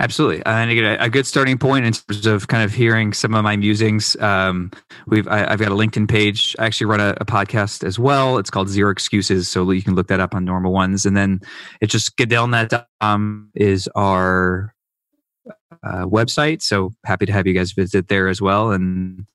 Absolutely, 0.00 0.42
and 0.46 0.70
again, 0.70 0.98
a 0.98 1.10
good 1.10 1.26
starting 1.26 1.58
point 1.58 1.84
in 1.84 1.92
terms 1.92 2.26
of 2.26 2.48
kind 2.48 2.64
of 2.64 2.72
hearing 2.72 3.12
some 3.12 3.34
of 3.34 3.44
my 3.44 3.54
musings. 3.54 4.16
Um, 4.16 4.70
we've 5.06 5.28
I, 5.28 5.50
have 5.50 5.60
got 5.60 5.70
a 5.70 5.74
LinkedIn 5.74 6.08
page. 6.08 6.56
I 6.58 6.64
actually 6.64 6.86
run 6.86 7.00
a, 7.00 7.10
a, 7.20 7.26
podcast 7.26 7.84
as 7.84 7.98
well. 7.98 8.38
It's 8.38 8.48
called 8.48 8.70
Zero 8.70 8.90
Excuses, 8.90 9.46
so 9.46 9.70
you 9.70 9.82
can 9.82 9.94
look 9.94 10.08
that 10.08 10.18
up 10.18 10.34
on 10.34 10.46
normal 10.46 10.72
ones. 10.72 11.04
And 11.04 11.14
then 11.14 11.40
it's 11.82 11.92
just 11.92 12.16
goodellnet.com 12.16 13.50
is 13.54 13.90
our 13.94 14.74
uh, 15.84 16.04
website. 16.04 16.62
So 16.62 16.92
happy 17.04 17.26
to 17.26 17.32
have 17.32 17.46
you 17.46 17.54
guys 17.54 17.72
visit 17.72 18.08
there 18.08 18.28
as 18.28 18.40
well. 18.40 18.70
And 18.72 19.26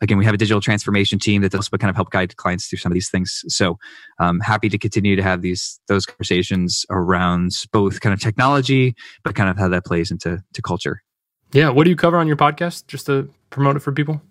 again, 0.00 0.18
we 0.18 0.24
have 0.24 0.34
a 0.34 0.38
digital 0.38 0.60
transformation 0.60 1.18
team 1.18 1.42
that 1.42 1.52
does 1.52 1.68
kind 1.68 1.90
of 1.90 1.96
help 1.96 2.10
guide 2.10 2.36
clients 2.36 2.66
through 2.66 2.78
some 2.78 2.92
of 2.92 2.94
these 2.94 3.10
things. 3.10 3.44
So 3.48 3.78
um, 4.18 4.40
happy 4.40 4.68
to 4.68 4.78
continue 4.78 5.16
to 5.16 5.22
have 5.22 5.42
these 5.42 5.80
those 5.88 6.06
conversations 6.06 6.84
around 6.90 7.52
both 7.72 8.00
kind 8.00 8.12
of 8.12 8.20
technology, 8.20 8.94
but 9.24 9.34
kind 9.34 9.48
of 9.48 9.58
how 9.58 9.68
that 9.68 9.84
plays 9.84 10.10
into 10.10 10.42
to 10.52 10.62
culture. 10.62 11.02
Yeah, 11.52 11.68
what 11.68 11.84
do 11.84 11.90
you 11.90 11.96
cover 11.96 12.16
on 12.16 12.26
your 12.26 12.36
podcast? 12.36 12.86
Just 12.86 13.06
to 13.06 13.28
promote 13.50 13.76
it 13.76 13.80
for 13.80 13.92
people. 13.92 14.22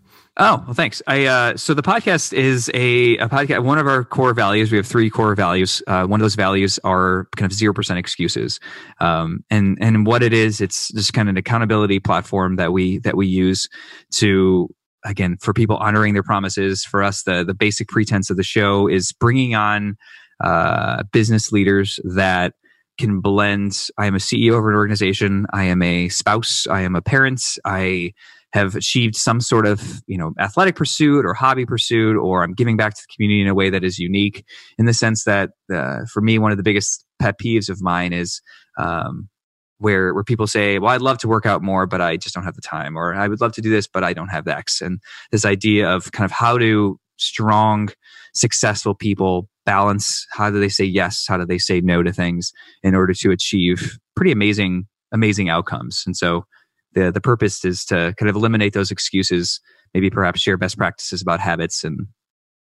Oh, 0.43 0.63
well, 0.65 0.73
thanks. 0.73 1.03
I 1.05 1.25
uh, 1.25 1.55
so 1.55 1.75
the 1.75 1.83
podcast 1.83 2.33
is 2.33 2.67
a, 2.73 3.15
a 3.17 3.29
podcast. 3.29 3.63
One 3.63 3.77
of 3.77 3.85
our 3.85 4.03
core 4.03 4.33
values. 4.33 4.71
We 4.71 4.77
have 4.77 4.87
three 4.87 5.07
core 5.07 5.35
values. 5.35 5.83
Uh, 5.85 6.07
one 6.07 6.19
of 6.19 6.23
those 6.23 6.33
values 6.33 6.79
are 6.83 7.27
kind 7.35 7.51
of 7.51 7.55
zero 7.55 7.75
percent 7.75 7.99
excuses, 7.99 8.59
um, 8.99 9.43
and 9.51 9.77
and 9.79 10.03
what 10.07 10.23
it 10.23 10.33
is, 10.33 10.59
it's 10.59 10.91
just 10.93 11.13
kind 11.13 11.29
of 11.29 11.33
an 11.33 11.37
accountability 11.37 11.99
platform 11.99 12.55
that 12.55 12.73
we 12.73 12.97
that 12.99 13.15
we 13.15 13.27
use 13.27 13.69
to 14.13 14.67
again 15.05 15.37
for 15.39 15.53
people 15.53 15.77
honoring 15.77 16.13
their 16.15 16.23
promises. 16.23 16.83
For 16.83 17.03
us, 17.03 17.21
the 17.21 17.43
the 17.43 17.53
basic 17.53 17.89
pretense 17.89 18.31
of 18.31 18.37
the 18.37 18.43
show 18.43 18.87
is 18.87 19.11
bringing 19.11 19.53
on 19.53 19.95
uh, 20.43 21.03
business 21.11 21.51
leaders 21.51 21.99
that 22.03 22.55
can 22.97 23.19
blend. 23.19 23.77
I 23.99 24.07
am 24.07 24.15
a 24.15 24.19
CEO 24.19 24.57
of 24.57 24.65
an 24.65 24.73
organization. 24.73 25.45
I 25.53 25.65
am 25.65 25.83
a 25.83 26.09
spouse. 26.09 26.65
I 26.65 26.81
am 26.81 26.95
a 26.95 27.01
parent. 27.03 27.43
I 27.63 28.13
have 28.53 28.75
achieved 28.75 29.15
some 29.15 29.39
sort 29.39 29.65
of 29.65 30.01
you 30.07 30.17
know 30.17 30.33
athletic 30.39 30.75
pursuit 30.75 31.25
or 31.25 31.33
hobby 31.33 31.65
pursuit 31.65 32.15
or 32.15 32.43
i'm 32.43 32.53
giving 32.53 32.77
back 32.77 32.93
to 32.93 33.01
the 33.01 33.13
community 33.13 33.41
in 33.41 33.47
a 33.47 33.55
way 33.55 33.69
that 33.69 33.83
is 33.83 33.99
unique 33.99 34.45
in 34.77 34.85
the 34.85 34.93
sense 34.93 35.23
that 35.23 35.51
uh, 35.73 35.99
for 36.11 36.21
me 36.21 36.37
one 36.37 36.51
of 36.51 36.57
the 36.57 36.63
biggest 36.63 37.05
pet 37.19 37.39
peeves 37.39 37.69
of 37.69 37.81
mine 37.81 38.13
is 38.13 38.41
um, 38.77 39.29
where 39.77 40.13
where 40.13 40.23
people 40.23 40.47
say 40.47 40.79
well 40.79 40.91
i'd 40.91 41.01
love 41.01 41.17
to 41.17 41.27
work 41.27 41.45
out 41.45 41.61
more 41.61 41.85
but 41.85 42.01
i 42.01 42.17
just 42.17 42.35
don't 42.35 42.43
have 42.43 42.55
the 42.55 42.61
time 42.61 42.97
or 42.97 43.13
i 43.13 43.27
would 43.27 43.41
love 43.41 43.53
to 43.53 43.61
do 43.61 43.69
this 43.69 43.87
but 43.87 44.03
i 44.03 44.13
don't 44.13 44.29
have 44.29 44.45
the 44.45 44.55
x. 44.55 44.81
And 44.81 44.99
this 45.31 45.45
idea 45.45 45.89
of 45.89 46.11
kind 46.11 46.25
of 46.25 46.31
how 46.31 46.57
do 46.57 46.99
strong 47.17 47.89
successful 48.33 48.95
people 48.95 49.47
balance 49.65 50.25
how 50.31 50.49
do 50.49 50.59
they 50.59 50.69
say 50.69 50.83
yes 50.83 51.25
how 51.27 51.37
do 51.37 51.45
they 51.45 51.59
say 51.59 51.81
no 51.81 52.01
to 52.01 52.11
things 52.11 52.51
in 52.81 52.95
order 52.95 53.13
to 53.13 53.29
achieve 53.29 53.99
pretty 54.15 54.31
amazing 54.31 54.87
amazing 55.11 55.49
outcomes. 55.49 56.03
And 56.05 56.15
so 56.15 56.45
the 56.93 57.11
the 57.11 57.21
purpose 57.21 57.63
is 57.65 57.85
to 57.85 58.13
kind 58.17 58.29
of 58.29 58.35
eliminate 58.35 58.73
those 58.73 58.91
excuses, 58.91 59.59
maybe 59.93 60.09
perhaps 60.09 60.41
share 60.41 60.57
best 60.57 60.77
practices 60.77 61.21
about 61.21 61.39
habits 61.39 61.83
and 61.83 62.07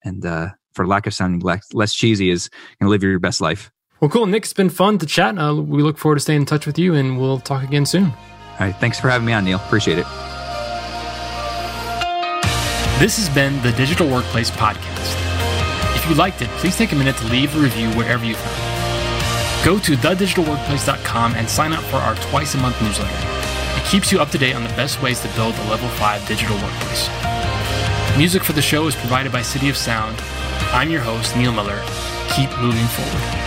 and 0.04 0.24
uh, 0.24 0.48
for 0.74 0.86
lack 0.86 1.06
of 1.06 1.14
sounding 1.14 1.40
less, 1.40 1.66
less 1.72 1.94
cheesy 1.94 2.30
is 2.30 2.48
and 2.80 2.88
live 2.88 3.02
your 3.02 3.18
best 3.18 3.40
life. 3.40 3.70
Well, 4.00 4.10
cool, 4.10 4.26
Nick. 4.26 4.44
It's 4.44 4.52
been 4.52 4.70
fun 4.70 4.98
to 4.98 5.06
chat. 5.06 5.38
Uh, 5.38 5.54
we 5.54 5.82
look 5.82 5.98
forward 5.98 6.16
to 6.16 6.20
staying 6.20 6.40
in 6.40 6.46
touch 6.46 6.66
with 6.66 6.78
you, 6.78 6.94
and 6.94 7.18
we'll 7.18 7.40
talk 7.40 7.64
again 7.64 7.86
soon. 7.86 8.04
All 8.04 8.56
right, 8.60 8.76
thanks 8.76 9.00
for 9.00 9.08
having 9.08 9.26
me 9.26 9.32
on, 9.32 9.44
Neil. 9.44 9.58
Appreciate 9.58 9.98
it. 9.98 10.06
This 12.98 13.16
has 13.18 13.28
been 13.30 13.60
the 13.62 13.72
Digital 13.72 14.08
Workplace 14.08 14.50
Podcast. 14.50 15.96
If 15.96 16.08
you 16.08 16.14
liked 16.14 16.42
it, 16.42 16.48
please 16.60 16.76
take 16.76 16.92
a 16.92 16.94
minute 16.94 17.16
to 17.16 17.26
leave 17.26 17.54
a 17.56 17.58
review 17.58 17.90
wherever 17.90 18.24
you 18.24 18.34
found 18.34 18.66
Go 19.66 19.80
to 19.80 19.96
thedigitalworkplace.com 19.96 21.34
and 21.34 21.50
sign 21.50 21.72
up 21.72 21.82
for 21.82 21.96
our 21.96 22.14
twice 22.30 22.54
a 22.54 22.58
month 22.58 22.80
newsletter. 22.80 23.35
Keeps 23.90 24.10
you 24.10 24.18
up 24.18 24.30
to 24.30 24.38
date 24.38 24.56
on 24.56 24.64
the 24.64 24.68
best 24.70 25.00
ways 25.00 25.20
to 25.20 25.28
build 25.36 25.54
a 25.54 25.70
level 25.70 25.88
5 25.88 26.26
digital 26.26 26.56
workplace. 26.56 27.08
Music 28.18 28.42
for 28.42 28.52
the 28.52 28.60
show 28.60 28.88
is 28.88 28.96
provided 28.96 29.30
by 29.30 29.42
City 29.42 29.68
of 29.68 29.76
Sound. 29.76 30.20
I'm 30.72 30.90
your 30.90 31.02
host, 31.02 31.36
Neil 31.36 31.52
Miller. 31.52 31.80
Keep 32.34 32.50
moving 32.58 32.86
forward. 32.86 33.45